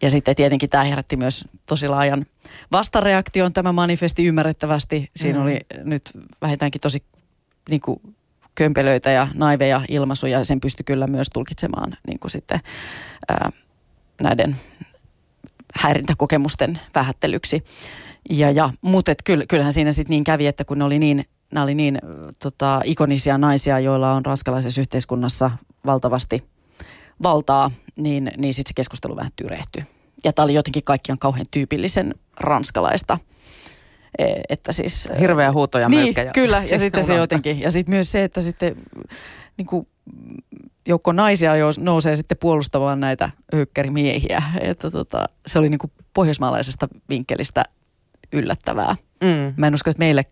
Ja 0.02 0.10
sitten 0.10 0.36
tietenkin 0.36 0.70
tämä 0.70 0.84
herätti 0.84 1.18
myös 1.18 1.46
tosi 1.66 1.88
laajan 1.88 2.26
vastareaktion 2.72 3.54
tämä 3.54 3.72
manifesti 3.72 4.26
ymmärrettävästi. 4.26 5.12
Siinä 5.16 5.40
mm. 5.40 5.46
oli 5.46 5.60
nyt 5.84 6.02
vähintäänkin 6.42 6.82
tosi 6.82 7.04
niin 7.70 7.82
kuin, 7.82 8.00
kömpelöitä 8.56 9.12
ja 9.12 9.28
naiveja 9.34 9.82
ilmaisuja. 9.90 10.44
Sen 10.44 10.60
pystyi 10.60 10.84
kyllä 10.84 11.08
myös 11.08 11.28
tulkitsemaan 11.34 11.98
niin 12.08 12.20
kuin 12.20 12.32
sitten, 12.32 12.60
ää, 13.30 13.52
näiden 14.22 14.56
häirintäkokemusten 15.76 16.80
vähättelyksi. 16.96 17.64
Ja, 18.30 18.52
ja, 18.52 18.70
mutta 18.82 19.12
kyllähän 19.48 19.74
siinä 19.74 19.92
sitten 19.92 20.10
niin 20.10 20.24
kävi, 20.24 20.48
että 20.48 20.66
kun 20.66 20.78
ne 20.78 20.84
oli 20.84 21.00
niin, 21.00 21.26
nämä 21.54 21.64
oli 21.64 21.76
niin 21.76 22.02
tota, 22.44 22.82
ikonisia 22.84 23.38
naisia, 23.38 23.80
joilla 23.80 24.14
on 24.14 24.26
raskalaisessa 24.26 24.82
yhteiskunnassa 24.82 25.52
valtavasti 25.86 26.44
valtaa, 27.24 27.72
niin, 27.96 28.32
niin 28.38 28.54
sitten 28.54 28.70
se 28.70 28.74
keskustelu 28.74 29.16
vähän 29.16 29.32
tyrehtyi. 29.36 29.84
Ja 30.24 30.34
tämä 30.34 30.44
oli 30.44 30.54
jotenkin 30.54 30.84
kaikkiaan 30.84 31.20
kauhean 31.20 31.46
tyypillisen 31.52 32.16
ranskalaista. 32.40 33.18
E, 34.20 34.26
että 34.50 34.72
siis, 34.72 35.06
e, 35.06 35.20
Hirveä 35.20 35.52
huuto 35.52 35.80
ja 35.80 35.90
niin, 35.90 36.16
ja 36.18 36.32
kyllä, 36.34 36.64
ja 36.72 36.78
sitten 36.84 37.04
se 37.04 37.16
jotenkin. 37.16 37.62
Ja 37.62 37.72
sitten 37.72 37.96
myös 37.96 38.12
se, 38.12 38.24
että 38.24 38.42
sitten 38.42 38.76
niin 39.58 39.66
kuin, 39.66 39.88
joukko 40.88 41.12
naisia 41.12 41.52
nousee 41.80 42.16
sitten 42.16 42.38
puolustamaan 42.38 43.00
näitä 43.00 43.30
hökkärimiehiä. 43.54 44.44
Että 44.60 44.92
tota, 44.92 45.26
se 45.46 45.60
oli 45.60 45.70
niin 45.70 45.80
kuin 45.80 45.92
pohjoismaalaisesta 46.14 46.88
vinkkelistä 47.10 47.64
yllättävää. 48.34 48.96
Mm. 49.22 49.54
Mä 49.58 49.68
en 49.68 49.74
usko, 49.74 49.90
että 49.90 50.00
meille 50.00 50.26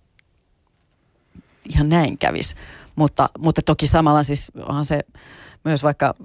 ihan 1.70 1.90
näin 1.90 2.18
kävisi. 2.18 2.56
Mutta, 2.96 3.30
mutta 3.40 3.62
toki 3.62 3.88
samalla 3.88 4.24
siis 4.24 4.52
onhan 4.56 4.86
se 4.86 5.00
myös 5.66 5.84
vaikka 5.84 6.16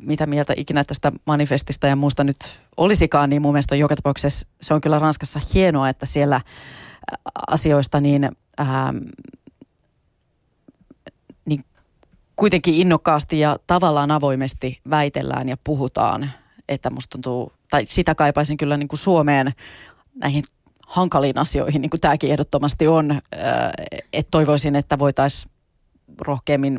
mitä 0.00 0.26
mieltä 0.26 0.52
ikinä 0.56 0.84
tästä 0.84 1.12
manifestista 1.26 1.86
ja 1.86 1.96
muusta 1.96 2.24
nyt 2.24 2.36
olisikaan, 2.76 3.30
niin 3.30 3.42
mun 3.42 3.52
mielestä 3.52 3.74
on 3.74 3.78
joka 3.78 3.96
tapauksessa 3.96 4.46
se 4.60 4.74
on 4.74 4.80
kyllä 4.80 4.98
Ranskassa 4.98 5.40
hienoa, 5.54 5.88
että 5.88 6.06
siellä 6.06 6.40
asioista 7.48 8.00
niin, 8.00 8.24
ähm, 8.60 8.96
niin 11.44 11.64
kuitenkin 12.36 12.74
innokkaasti 12.74 13.38
ja 13.38 13.56
tavallaan 13.66 14.10
avoimesti 14.10 14.80
väitellään 14.90 15.48
ja 15.48 15.56
puhutaan, 15.64 16.30
että 16.68 16.90
musta 16.90 17.12
tuntuu, 17.12 17.52
tai 17.70 17.86
sitä 17.86 18.14
kaipaisin 18.14 18.56
kyllä 18.56 18.76
niin 18.76 18.88
kuin 18.88 18.98
Suomeen 18.98 19.52
näihin 20.14 20.42
hankaliin 20.86 21.38
asioihin, 21.38 21.82
niin 21.82 21.90
kuin 21.90 22.00
tämäkin 22.00 22.30
ehdottomasti 22.30 22.88
on, 22.88 23.10
äh, 23.10 23.20
että 24.12 24.30
toivoisin, 24.30 24.76
että 24.76 24.98
voitaisiin 24.98 25.52
rohkeammin 26.20 26.78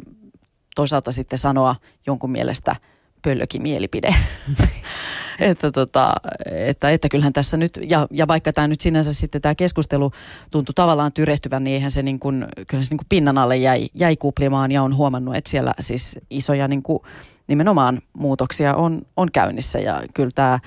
toisaalta 0.76 1.12
sitten 1.12 1.40
sanoa 1.40 1.76
jonkun 2.08 2.32
mielestä– 2.32 2.76
pöllökin 3.26 3.62
mielipide. 3.62 4.16
että, 5.40 5.72
tota, 5.72 6.14
että, 6.52 6.90
että 6.90 7.10
kyllähän 7.10 7.34
tässä 7.34 7.58
nyt, 7.58 7.80
ja, 7.90 8.08
ja 8.12 8.28
vaikka 8.28 8.54
tämä 8.54 8.68
nyt 8.68 8.82
sinänsä 8.82 9.14
sitten 9.14 9.42
tämä 9.42 9.56
keskustelu 9.56 10.12
tuntui 10.52 10.74
tavallaan 10.74 11.14
tyrehtyvän, 11.14 11.64
niin 11.64 11.74
eihän 11.74 11.92
se 11.92 12.04
niin 12.04 12.20
kuin, 12.20 12.48
kyllä 12.68 12.84
se 12.84 12.90
niin 12.90 12.98
kuin 12.98 13.08
pinnan 13.10 13.38
alle 13.38 13.58
jäi, 13.58 13.88
jäi 13.94 14.16
kuplimaan 14.16 14.72
ja 14.72 14.84
on 14.84 14.96
huomannut, 14.96 15.36
että 15.36 15.50
siellä 15.50 15.74
siis 15.80 16.20
isoja 16.30 16.68
niin 16.68 16.84
kuin, 16.84 17.00
nimenomaan 17.48 18.02
muutoksia 18.14 18.76
on, 18.76 19.02
on 19.18 19.32
käynnissä 19.32 19.80
ja 19.80 20.04
kyllä 20.14 20.32
tämä 20.36 20.60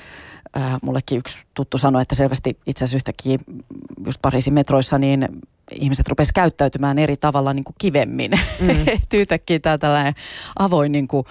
äh, 0.57 0.77
mullekin 0.83 1.19
yksi 1.19 1.45
tuttu 1.55 1.79
sanoi, 1.79 2.03
että 2.03 2.15
selvästi 2.15 2.59
itse 2.67 2.85
asiassa 2.85 2.97
yhtäkkiä 2.97 3.39
just 4.07 4.19
Pariisin 4.23 4.55
metroissa 4.55 4.99
niin 4.99 5.29
ihmiset 5.73 6.09
rupesivat 6.09 6.35
käyttäytymään 6.35 6.99
eri 6.99 7.17
tavalla 7.17 7.53
niin 7.53 7.65
kuin 7.65 7.77
kivemmin. 7.79 8.31
Mm. 8.61 8.87
Yhtäkkiä 9.21 9.59
tämä 9.59 9.79
tällainen 9.79 10.15
avoin 10.59 10.93
niin 10.93 11.09
kuin, 11.09 11.27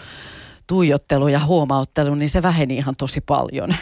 tuijottelu 0.68 1.28
ja 1.28 1.40
huomauttelu, 1.40 2.16
niin 2.16 2.30
se 2.30 2.42
väheni 2.42 2.76
ihan 2.76 2.96
tosi 2.98 3.22
paljon. 3.22 3.76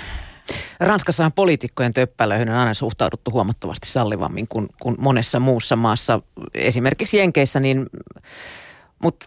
Ranskassahan 0.80 1.34
poliitikkojen 1.34 1.93
töppälöihin 1.93 2.50
on 2.50 2.56
aina 2.56 2.74
suhtauduttu 2.74 3.32
huomattavasti 3.32 3.89
sallivammin 3.89 4.48
kuin, 4.48 4.67
kuin 4.82 4.95
monessa 5.00 5.39
muussa 5.39 5.76
maassa, 5.76 6.21
esimerkiksi 6.54 7.17
Jenkeissä, 7.17 7.60
niin, 7.60 7.86
mutta 9.04 9.26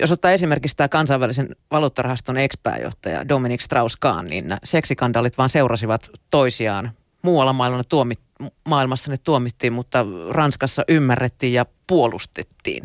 jos 0.00 0.10
ottaa 0.10 0.30
esimerkiksi 0.30 0.76
tämä 0.76 0.88
kansainvälisen 0.88 1.48
valuuttarahaston 1.70 2.36
ex-pääjohtaja 2.36 3.28
Dominic 3.28 3.60
Strauss-Kahn, 3.60 4.28
niin 4.28 4.56
seksikandaalit 4.64 5.38
vaan 5.38 5.50
seurasivat 5.50 6.10
toisiaan. 6.30 6.92
Muualla 7.22 7.52
maailmassa, 7.52 7.88
tuomit, 7.88 8.20
maailmassa 8.68 9.10
ne 9.10 9.16
tuomittiin, 9.16 9.72
mutta 9.72 10.06
Ranskassa 10.30 10.84
ymmärrettiin 10.88 11.52
ja 11.52 11.66
puolustettiin. 11.86 12.82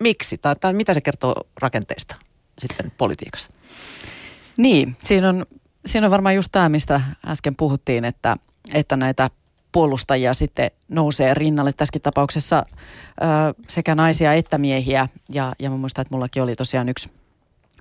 Miksi? 0.00 0.38
Tai, 0.38 0.56
tai 0.56 0.72
mitä 0.72 0.94
se 0.94 1.00
kertoo 1.00 1.34
rakenteista? 1.60 2.16
Sitten 2.58 2.92
politiikassa? 2.98 3.50
Niin, 4.56 4.96
siinä 5.02 5.28
on, 5.28 5.44
siinä 5.86 6.06
on 6.06 6.10
varmaan 6.10 6.34
just 6.34 6.52
tämä, 6.52 6.68
mistä 6.68 7.00
äsken 7.26 7.56
puhuttiin, 7.56 8.04
että, 8.04 8.36
että 8.74 8.96
näitä 8.96 9.30
puolustajia 9.72 10.34
sitten 10.34 10.70
nousee 10.88 11.34
rinnalle. 11.34 11.72
Tässäkin 11.72 12.02
tapauksessa 12.02 12.58
ö, 12.58 12.64
sekä 13.68 13.94
naisia 13.94 14.32
että 14.32 14.58
miehiä. 14.58 15.08
Ja, 15.28 15.52
ja 15.58 15.70
mä 15.70 15.76
muistan, 15.76 16.02
että 16.02 16.14
mullakin 16.14 16.42
oli 16.42 16.56
tosiaan 16.56 16.88
yksi 16.88 17.10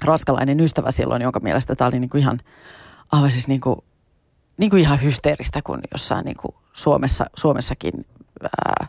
raskalainen 0.01 0.59
ystävä 0.59 0.91
silloin, 0.91 1.21
jonka 1.21 1.39
mielestä 1.39 1.75
tämä 1.75 1.87
oli 1.87 1.99
niinku 1.99 2.17
ihan, 2.17 2.39
aivan 3.11 3.31
siis 3.31 3.47
niinku, 3.47 3.83
niinku 4.57 4.75
ihan 4.75 5.01
hysteeristä, 5.03 5.61
kun 5.61 5.79
jossain 5.91 6.25
niinku 6.25 6.55
Suomessa, 6.73 7.25
Suomessakin 7.35 8.05
ää, 8.43 8.87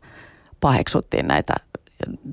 paheksuttiin 0.61 1.29
näitä 1.29 1.55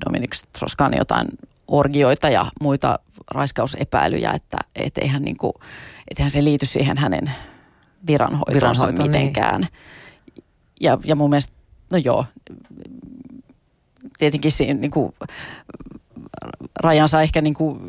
Dominik 0.06 0.34
Stroskan 0.34 0.94
jotain 0.96 1.28
orgioita 1.68 2.28
ja 2.28 2.46
muita 2.60 2.98
raiskausepäilyjä, 3.30 4.32
että 4.32 4.56
et 4.76 4.98
eihän, 4.98 5.22
niin 5.22 5.36
kuin, 5.36 5.52
eihän 6.18 6.30
se 6.30 6.44
liity 6.44 6.66
siihen 6.66 6.98
hänen 6.98 7.32
viranhoitoonsa 8.06 8.54
Viranhoito, 8.54 9.02
niin. 9.02 9.10
mitenkään. 9.10 9.60
Niin. 9.60 9.70
Ja, 10.80 10.98
ja 11.04 11.16
mun 11.16 11.30
mielestä, 11.30 11.52
no 11.92 11.98
joo, 11.98 12.24
tietenkin 14.18 14.52
siinä 14.52 14.80
niin 14.80 14.90
kuin, 14.90 15.12
rajansa 16.80 17.22
ehkä 17.22 17.40
niin 17.40 17.54
kuin, 17.54 17.80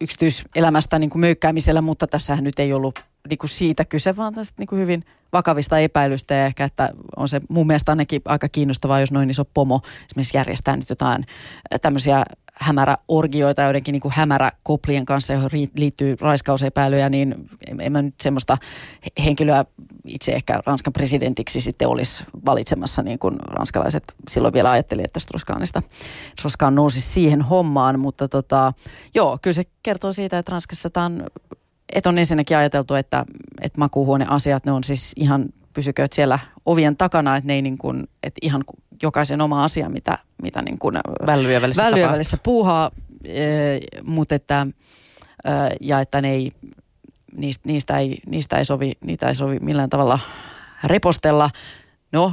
yksityiselämästä 0.00 0.98
niin 0.98 1.10
kuin 1.10 1.20
möykkäämisellä, 1.20 1.82
mutta 1.82 2.06
tässähän 2.06 2.44
nyt 2.44 2.58
ei 2.58 2.72
ollut 2.72 2.98
niin 3.30 3.38
kuin 3.38 3.50
siitä 3.50 3.84
kyse, 3.84 4.16
vaan 4.16 4.34
tästä 4.34 4.54
niin 4.58 4.66
kuin 4.66 4.80
hyvin 4.80 5.04
vakavista 5.32 5.78
epäilystä 5.78 6.34
ja 6.34 6.46
ehkä, 6.46 6.64
että 6.64 6.88
on 7.16 7.28
se 7.28 7.40
mun 7.48 7.66
mielestä 7.66 7.92
ainakin 7.92 8.22
aika 8.24 8.48
kiinnostavaa, 8.48 9.00
jos 9.00 9.12
noin 9.12 9.30
iso 9.30 9.44
pomo 9.44 9.80
esimerkiksi 10.06 10.36
järjestää 10.36 10.76
nyt 10.76 10.88
jotain 10.88 11.24
tämmöisiä 11.82 12.24
hämäräorgioita 12.58 13.62
joidenkin 13.62 13.92
niin 13.92 14.00
kuin 14.00 14.14
hämäräkoplien 14.16 15.04
kanssa, 15.06 15.32
johon 15.32 15.50
liittyy 15.76 16.16
raiskausepäilyjä, 16.20 17.08
niin 17.08 17.48
en 17.80 17.92
mä 17.92 18.02
nyt 18.02 18.14
semmoista 18.20 18.58
henkilöä 19.24 19.64
itse 20.06 20.32
ehkä 20.32 20.62
Ranskan 20.66 20.92
presidentiksi 20.92 21.60
sitten 21.60 21.88
olisi 21.88 22.24
valitsemassa, 22.46 23.02
niin 23.02 23.18
kuin 23.18 23.36
ranskalaiset 23.40 24.04
silloin 24.28 24.54
vielä 24.54 24.70
ajatteli, 24.70 25.02
että 25.04 25.20
Strauss-Kahnista 25.20 25.82
nousi 26.70 27.00
siihen 27.00 27.42
hommaan, 27.42 28.00
mutta 28.00 28.28
tota, 28.28 28.72
joo, 29.14 29.38
kyllä 29.42 29.54
se 29.54 29.64
kertoo 29.82 30.12
siitä, 30.12 30.38
että 30.38 30.52
Ranskassa 30.52 30.90
tämä 30.90 31.06
on 31.06 31.24
että 31.92 32.08
on 32.08 32.18
ensinnäkin 32.18 32.56
ajateltu, 32.56 32.94
että, 32.94 33.24
että 33.60 33.78
makuuhuoneasiat, 33.78 34.64
ne 34.64 34.72
on 34.72 34.84
siis 34.84 35.12
ihan 35.16 35.48
pysykööt 35.72 36.12
siellä 36.12 36.38
ovien 36.66 36.96
takana, 36.96 37.36
että 37.36 37.46
ne 37.46 37.54
ei 37.54 37.62
niin 37.62 37.78
kuin, 37.78 38.08
että 38.22 38.38
ihan 38.42 38.64
jokaisen 39.02 39.40
oma 39.40 39.64
asia, 39.64 39.88
mitä, 39.88 40.18
mitä 40.42 40.62
niin 40.62 40.78
kuin 40.78 40.98
vällyä 41.26 41.62
välissä, 41.62 41.82
vällyä 41.82 42.12
välissä 42.12 42.38
puuhaa, 42.42 42.90
e, 43.24 43.44
mutta 44.04 44.34
että, 44.34 44.66
e, 45.44 45.50
ja 45.80 46.00
että 46.00 46.20
ne 46.20 46.30
ei, 46.30 46.52
niistä, 47.36 47.62
niistä, 47.68 47.98
ei, 47.98 48.18
niistä 48.26 48.58
ei 48.58 48.64
sovi, 48.64 48.92
niitä 49.00 49.28
ei 49.28 49.34
sovi 49.34 49.58
millään 49.60 49.90
tavalla 49.90 50.18
repostella. 50.84 51.50
No, 52.12 52.32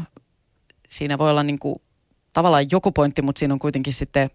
siinä 0.89 1.17
voi 1.17 1.29
olla 1.29 1.43
niin 1.43 1.59
kuin, 1.59 1.75
tavallaan 2.33 2.65
joku 2.71 2.91
pointti, 2.91 3.21
mutta 3.21 3.39
siinä 3.39 3.53
on 3.53 3.59
kuitenkin 3.59 3.93
sitten 3.93 4.29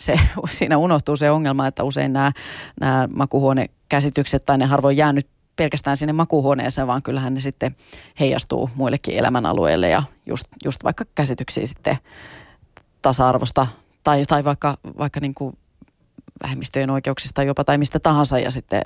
se, 0.00 0.14
siinä 0.58 0.78
unohtuu 0.78 1.16
se 1.16 1.30
ongelma, 1.30 1.66
että 1.66 1.84
usein 1.84 2.12
nämä, 2.12 2.32
nämä 2.80 3.08
makuhuonekäsitykset 3.14 4.44
tai 4.46 4.58
ne 4.58 4.64
harvoin 4.64 4.96
jäänyt 4.96 5.28
pelkästään 5.56 5.96
sinne 5.96 6.12
makuuhuoneeseen, 6.12 6.86
vaan 6.86 7.02
kyllähän 7.02 7.34
ne 7.34 7.40
sitten 7.40 7.76
heijastuu 8.20 8.70
muillekin 8.74 9.18
elämänalueille 9.18 9.88
ja 9.88 10.02
just, 10.26 10.46
just 10.64 10.84
vaikka 10.84 11.04
käsityksiä 11.14 11.66
sitten 11.66 11.98
tasa-arvosta 13.02 13.66
tai, 14.04 14.24
tai 14.26 14.44
vaikka, 14.44 14.76
vaikka 14.98 15.20
niin 15.20 15.34
kuin 15.34 15.58
vähemmistöjen 16.42 16.90
oikeuksista 16.90 17.42
jopa 17.42 17.64
tai 17.64 17.78
mistä 17.78 18.00
tahansa 18.00 18.38
ja 18.38 18.50
sitten, 18.50 18.82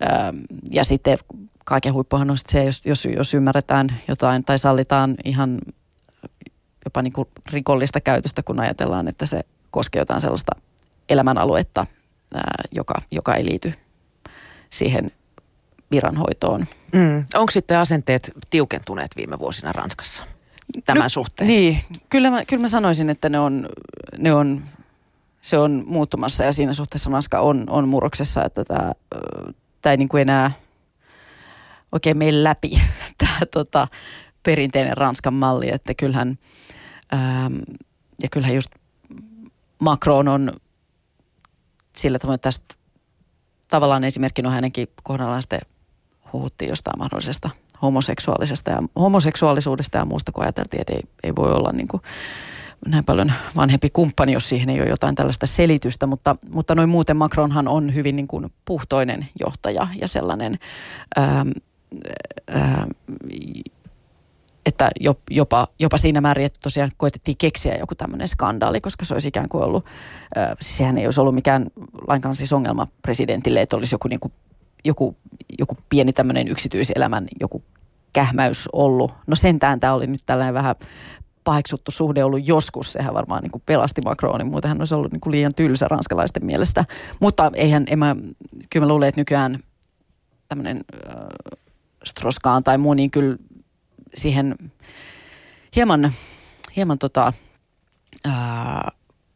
ää, 0.00 0.32
ja 0.70 0.84
sitten 0.84 1.18
kaiken 1.64 1.94
huippuhan 1.94 2.30
on 2.30 2.36
se, 2.48 2.64
jos, 2.64 2.86
jos, 2.86 3.04
jos 3.04 3.34
ymmärretään 3.34 3.88
jotain 4.08 4.44
tai 4.44 4.58
sallitaan 4.58 5.14
ihan 5.24 5.58
jopa 6.84 7.02
niin 7.02 7.12
kuin 7.12 7.28
rikollista 7.52 8.00
käytöstä, 8.00 8.42
kun 8.42 8.60
ajatellaan, 8.60 9.08
että 9.08 9.26
se 9.26 9.40
koskee 9.70 10.00
jotain 10.00 10.20
sellaista 10.20 10.52
elämänaluetta, 11.08 11.86
ää, 12.34 12.42
joka, 12.72 12.94
joka 13.10 13.34
ei 13.34 13.44
liity 13.44 13.72
siihen 14.70 15.12
viranhoitoon. 15.90 16.66
Mm. 16.92 17.26
Onko 17.34 17.50
sitten 17.50 17.78
asenteet 17.78 18.32
tiukentuneet 18.50 19.10
viime 19.16 19.38
vuosina 19.38 19.72
Ranskassa 19.72 20.24
tämän 20.84 21.02
no, 21.02 21.08
suhteen? 21.08 21.48
Niin, 21.48 21.80
kyllä 22.08 22.30
mä, 22.30 22.44
kyllä 22.44 22.60
mä 22.60 22.68
sanoisin, 22.68 23.10
että 23.10 23.28
ne 23.28 23.38
on, 23.38 23.68
ne 24.18 24.34
on, 24.34 24.64
se 25.40 25.58
on 25.58 25.84
muuttumassa 25.86 26.44
ja 26.44 26.52
siinä 26.52 26.72
suhteessa 26.72 27.10
Ranska 27.10 27.40
on, 27.40 27.64
on 27.68 27.88
murroksessa, 27.88 28.44
että 28.44 28.64
tämä, 28.64 28.92
tämä 29.82 29.90
ei 29.90 29.96
niin 29.96 30.08
kuin 30.08 30.20
enää 30.20 30.50
oikein 31.92 32.18
mene 32.18 32.44
läpi 32.44 32.70
tämä 33.18 33.38
tota, 33.50 33.88
perinteinen 34.42 34.96
Ranskan 34.96 35.34
malli, 35.34 35.70
että 35.70 35.94
kyllähän, 35.94 36.38
ähm, 37.14 37.56
ja 38.22 38.28
kyllähän 38.32 38.54
just 38.54 38.70
Macron 39.78 40.28
on 40.28 40.52
sillä 41.96 42.18
tavoin 42.18 42.40
tästä 42.40 42.74
tavallaan 43.68 44.04
esimerkkinä 44.04 44.50
hänenkin 44.50 44.88
kohdallaan 45.02 45.42
sitten 45.42 45.60
huhuttiin 46.32 46.68
jostain 46.68 46.98
mahdollisesta 46.98 47.50
homoseksuaalisesta 47.82 48.70
ja 48.70 48.82
homoseksuaalisuudesta 49.00 49.98
ja 49.98 50.04
muusta, 50.04 50.32
kun 50.32 50.44
ajateltiin, 50.44 50.80
että 50.80 50.92
ei, 50.92 51.02
ei 51.22 51.36
voi 51.36 51.52
olla 51.52 51.72
niin 51.72 51.88
kuin 51.88 52.02
näin 52.86 53.04
paljon 53.04 53.32
vanhempi 53.56 53.90
kumppani, 53.92 54.32
jos 54.32 54.48
siihen 54.48 54.68
ei 54.68 54.80
ole 54.80 54.88
jotain 54.88 55.14
tällaista 55.14 55.46
selitystä, 55.46 56.06
mutta, 56.06 56.36
mutta 56.50 56.74
noin 56.74 56.88
muuten 56.88 57.16
Macronhan 57.16 57.68
on 57.68 57.94
hyvin 57.94 58.16
niin 58.16 58.28
kuin 58.28 58.52
puhtoinen 58.64 59.26
johtaja 59.40 59.88
ja 60.00 60.08
sellainen, 60.08 60.58
ää, 61.16 61.46
ää, 62.48 62.86
että 64.66 64.90
jopa, 65.30 65.68
jopa 65.78 65.96
siinä 65.96 66.20
määrin, 66.20 66.46
että 66.46 66.60
tosiaan 66.62 66.92
koitettiin 66.96 67.36
keksiä 67.36 67.76
joku 67.76 67.94
tämmöinen 67.94 68.28
skandaali, 68.28 68.80
koska 68.80 69.04
se 69.04 69.14
olisi 69.14 69.28
ikään 69.28 69.48
kuin 69.48 69.64
ollut, 69.64 69.84
ää, 70.36 70.56
sehän 70.60 70.98
ei 70.98 71.06
olisi 71.06 71.20
ollut 71.20 71.34
mikään 71.34 71.66
lainkaan 72.08 72.34
siis 72.34 72.52
ongelma 72.52 72.86
presidentille, 73.02 73.60
että 73.60 73.76
olisi 73.76 73.94
joku 73.94 74.08
niin 74.08 74.20
kuin 74.20 74.32
joku, 74.84 75.16
joku 75.58 75.76
pieni 75.88 76.12
tämmöinen 76.12 76.48
yksityiselämän 76.48 77.26
joku 77.40 77.62
kähmäys 78.12 78.68
ollut. 78.72 79.12
No 79.26 79.36
sentään 79.36 79.80
tämä 79.80 79.92
oli 79.92 80.06
nyt 80.06 80.20
tällainen 80.26 80.54
vähän 80.54 80.74
paheksuttu 81.44 81.90
suhde 81.90 82.24
ollut 82.24 82.48
joskus. 82.48 82.92
Sehän 82.92 83.14
varmaan 83.14 83.42
niin 83.42 83.50
kuin 83.50 83.62
pelasti 83.66 84.00
Macronin, 84.04 84.46
muuten 84.46 84.68
hän 84.68 84.80
olisi 84.80 84.94
ollut 84.94 85.12
niin 85.12 85.20
kuin 85.20 85.30
liian 85.30 85.54
tylsä 85.54 85.88
ranskalaisten 85.88 86.46
mielestä. 86.46 86.84
Mutta 87.20 87.50
eihän, 87.54 87.84
en 87.90 87.98
mä, 87.98 88.16
kyllä 88.70 88.84
mä 88.86 88.88
luulen, 88.88 89.08
että 89.08 89.20
nykyään 89.20 89.58
tämmöinen 90.48 90.84
äh, 91.08 91.14
Stroskaan 92.04 92.64
tai 92.64 92.78
muu, 92.78 92.94
niin 92.94 93.10
kyllä 93.10 93.36
siihen 94.14 94.56
hieman, 95.76 96.12
hieman 96.76 96.98
tota, 96.98 97.32
äh, 98.26 98.34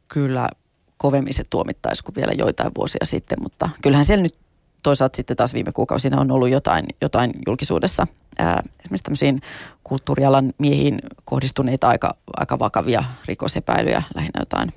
kyllä 0.08 0.48
kovemmin 0.96 1.34
se 1.34 1.44
tuomittaisi 1.50 2.04
kuin 2.04 2.14
vielä 2.14 2.32
joitain 2.38 2.72
vuosia 2.78 3.04
sitten, 3.04 3.38
mutta 3.42 3.68
kyllähän 3.82 4.04
siellä 4.04 4.22
nyt 4.22 4.34
toisaalta 4.82 5.16
sitten 5.16 5.36
taas 5.36 5.54
viime 5.54 5.72
kuukausina 5.72 6.20
on 6.20 6.30
ollut 6.30 6.48
jotain, 6.48 6.84
jotain 7.00 7.30
julkisuudessa. 7.46 8.06
Ää, 8.38 8.62
esimerkiksi 8.80 9.04
tämmöisiin 9.04 9.40
kulttuurialan 9.84 10.52
miehiin 10.58 10.98
kohdistuneita 11.24 11.88
aika, 11.88 12.16
aika 12.36 12.58
vakavia 12.58 13.04
rikosepäilyjä, 13.26 14.02
lähinnä 14.14 14.40
jotain 14.40 14.72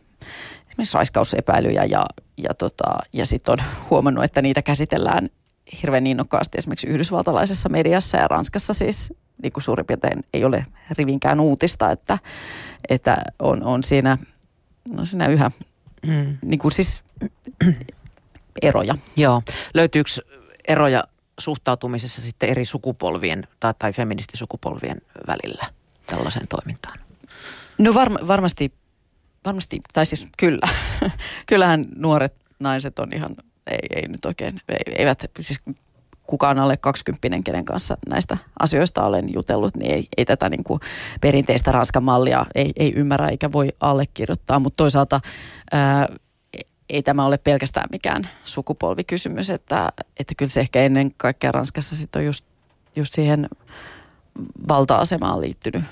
esimerkiksi 0.74 0.96
raiskausepäilyjä 0.96 1.86
ja, 1.86 2.06
ja, 2.38 2.54
tota, 2.54 2.98
ja 3.14 3.26
sitten 3.26 3.52
on 3.52 3.58
huomannut, 3.90 4.24
että 4.24 4.42
niitä 4.42 4.62
käsitellään 4.62 5.30
hirveän 5.82 6.08
innokkaasti 6.08 6.58
esimerkiksi 6.58 6.88
yhdysvaltalaisessa 6.88 7.70
mediassa 7.70 8.18
ja 8.18 8.28
Ranskassa 8.28 8.74
siis 8.74 9.14
niin 9.44 9.54
kuin 9.54 9.64
suurin 9.64 9.86
piirtein 9.86 10.24
ei 10.34 10.46
ole 10.46 10.66
rivinkään 10.98 11.40
uutista, 11.40 11.92
että, 11.92 12.20
että 12.90 13.18
on, 13.40 13.64
on 13.64 13.84
siinä, 13.84 14.18
no 14.92 15.06
siinä 15.06 15.28
yhä 15.28 15.52
mm. 16.08 16.38
niin 16.42 16.60
kuin 16.60 16.72
siis 16.72 17.04
eroja. 18.62 18.96
Joo. 19.16 19.42
Löytyykö 19.74 20.10
eroja 20.68 21.04
suhtautumisessa 21.40 22.22
sitten 22.22 22.50
eri 22.50 22.66
sukupolvien 22.66 23.48
tai, 23.60 23.74
tai 23.80 23.94
feministisukupolvien 23.94 24.98
välillä 25.28 25.66
tällaiseen 26.06 26.48
toimintaan? 26.48 27.00
No 27.78 27.94
varma, 27.94 28.20
varmasti, 28.28 28.74
varmasti, 29.46 29.82
tai 29.94 30.06
siis 30.06 30.28
kyllä. 30.38 30.68
Kyllähän 31.50 31.86
nuoret 31.96 32.36
naiset 32.60 33.00
on 33.00 33.14
ihan, 33.14 33.36
ei, 33.68 33.80
ei 33.96 34.08
nyt 34.08 34.26
oikein, 34.26 34.62
eivät, 34.96 35.32
siis 35.40 35.62
kukaan 36.24 36.60
alle 36.60 36.78
20 36.78 37.30
kenen 37.44 37.66
kanssa 37.66 37.98
näistä 38.10 38.38
asioista 38.60 39.06
olen 39.06 39.34
jutellut, 39.34 39.76
niin 39.78 39.92
ei, 39.92 40.08
ei 40.18 40.26
tätä 40.26 40.50
niin 40.50 40.64
kuin 40.64 40.80
perinteistä 41.22 41.72
ranskan 41.72 42.04
mallia 42.04 42.46
ei, 42.56 42.72
ei 42.76 42.94
ymmärrä 42.96 43.28
eikä 43.28 43.52
voi 43.52 43.70
allekirjoittaa, 43.80 44.60
mutta 44.60 44.78
toisaalta 44.78 45.22
ää, 45.72 46.10
ei 46.94 47.04
tämä 47.04 47.26
ole 47.26 47.38
pelkästään 47.38 47.88
mikään 47.92 48.30
sukupolvikysymys, 48.44 49.50
että, 49.50 49.92
että 50.20 50.34
kyllä 50.38 50.50
se 50.50 50.60
ehkä 50.60 50.82
ennen 50.82 51.14
kaikkea 51.18 51.52
Ranskassa 51.52 51.96
sitten 51.96 52.20
on 52.20 52.26
just, 52.26 52.46
just 52.96 53.14
siihen 53.14 53.50
valta-asemaan 54.68 55.42
liittynyt. 55.42 55.84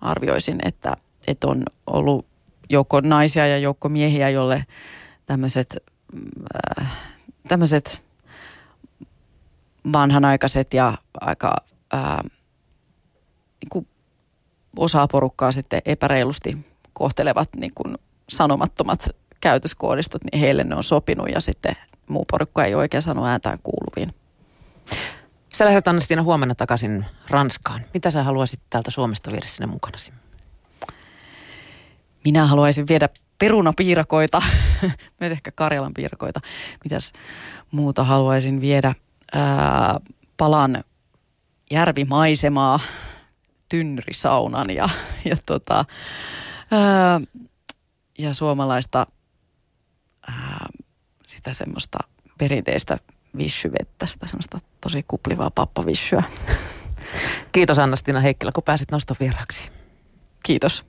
Arvioisin, 0.00 0.58
että, 0.64 0.96
että 1.26 1.46
on 1.46 1.62
ollut 1.86 2.26
joukko 2.70 3.00
naisia 3.00 3.46
ja 3.46 3.58
joukko 3.58 3.88
miehiä, 3.88 4.30
jolle 4.30 4.66
tämmöiset 5.26 5.76
äh, 6.80 6.92
tämmöiset 7.48 8.02
vanhanaikaiset 9.92 10.74
ja 10.74 10.98
aika 11.20 11.56
ää, 11.92 12.22
niin 13.62 13.70
kuin 13.70 13.88
osaa 14.76 15.08
porukkaa 15.08 15.52
sitten 15.52 15.82
epäreilusti 15.84 16.58
kohtelevat 16.92 17.48
niin 17.56 17.72
kuin 17.74 17.98
sanomattomat 18.28 19.08
käytöskoodistot, 19.46 20.22
niin 20.24 20.40
heille 20.40 20.64
ne 20.64 20.74
on 20.74 20.84
sopinut 20.84 21.28
ja 21.28 21.40
sitten 21.40 21.76
muu 22.08 22.24
porukka 22.30 22.64
ei 22.64 22.74
oikein 22.74 23.02
sano 23.02 23.26
ääntään 23.26 23.58
kuuluviin. 23.62 24.14
Sä 25.54 25.64
lähdet 25.64 25.88
Anna-Stiina 25.88 26.22
huomenna 26.22 26.54
takaisin 26.54 27.04
Ranskaan. 27.30 27.80
Mitä 27.94 28.10
sä 28.10 28.22
haluaisit 28.22 28.60
täältä 28.70 28.90
Suomesta 28.90 29.30
viedä 29.30 29.46
sinne 29.46 29.66
mukanasi? 29.66 30.12
Minä 32.24 32.46
haluaisin 32.46 32.88
viedä 32.88 33.08
perunapiirakoita, 33.38 34.42
myös 35.20 35.32
ehkä 35.32 35.50
Karjalan 35.50 35.94
piirakoita. 35.94 36.40
Mitäs 36.84 37.12
muuta 37.70 38.04
haluaisin 38.04 38.60
viedä? 38.60 38.94
Ää, 39.32 40.00
palan 40.36 40.84
järvimaisemaa, 41.70 42.80
tynnyrisaunan 43.68 44.70
ja, 44.70 44.88
ja, 45.24 45.36
tota, 45.46 45.84
ää, 46.70 47.20
ja 48.18 48.34
suomalaista 48.34 49.06
ää, 50.28 50.66
sitä 51.26 51.52
semmoista 51.52 51.98
perinteistä 52.38 52.98
vissyvettä, 53.38 54.06
sitä 54.06 54.26
semmoista 54.26 54.58
tosi 54.80 55.04
kuplivaa 55.08 55.50
pappavissyä. 55.50 56.22
Kiitos 57.52 57.78
Anna-Stina 57.78 58.20
Heikkilä, 58.20 58.52
kun 58.52 58.62
pääsit 58.62 58.90
noston 58.90 59.16
vieraksi. 59.20 59.70
Kiitos. 60.42 60.86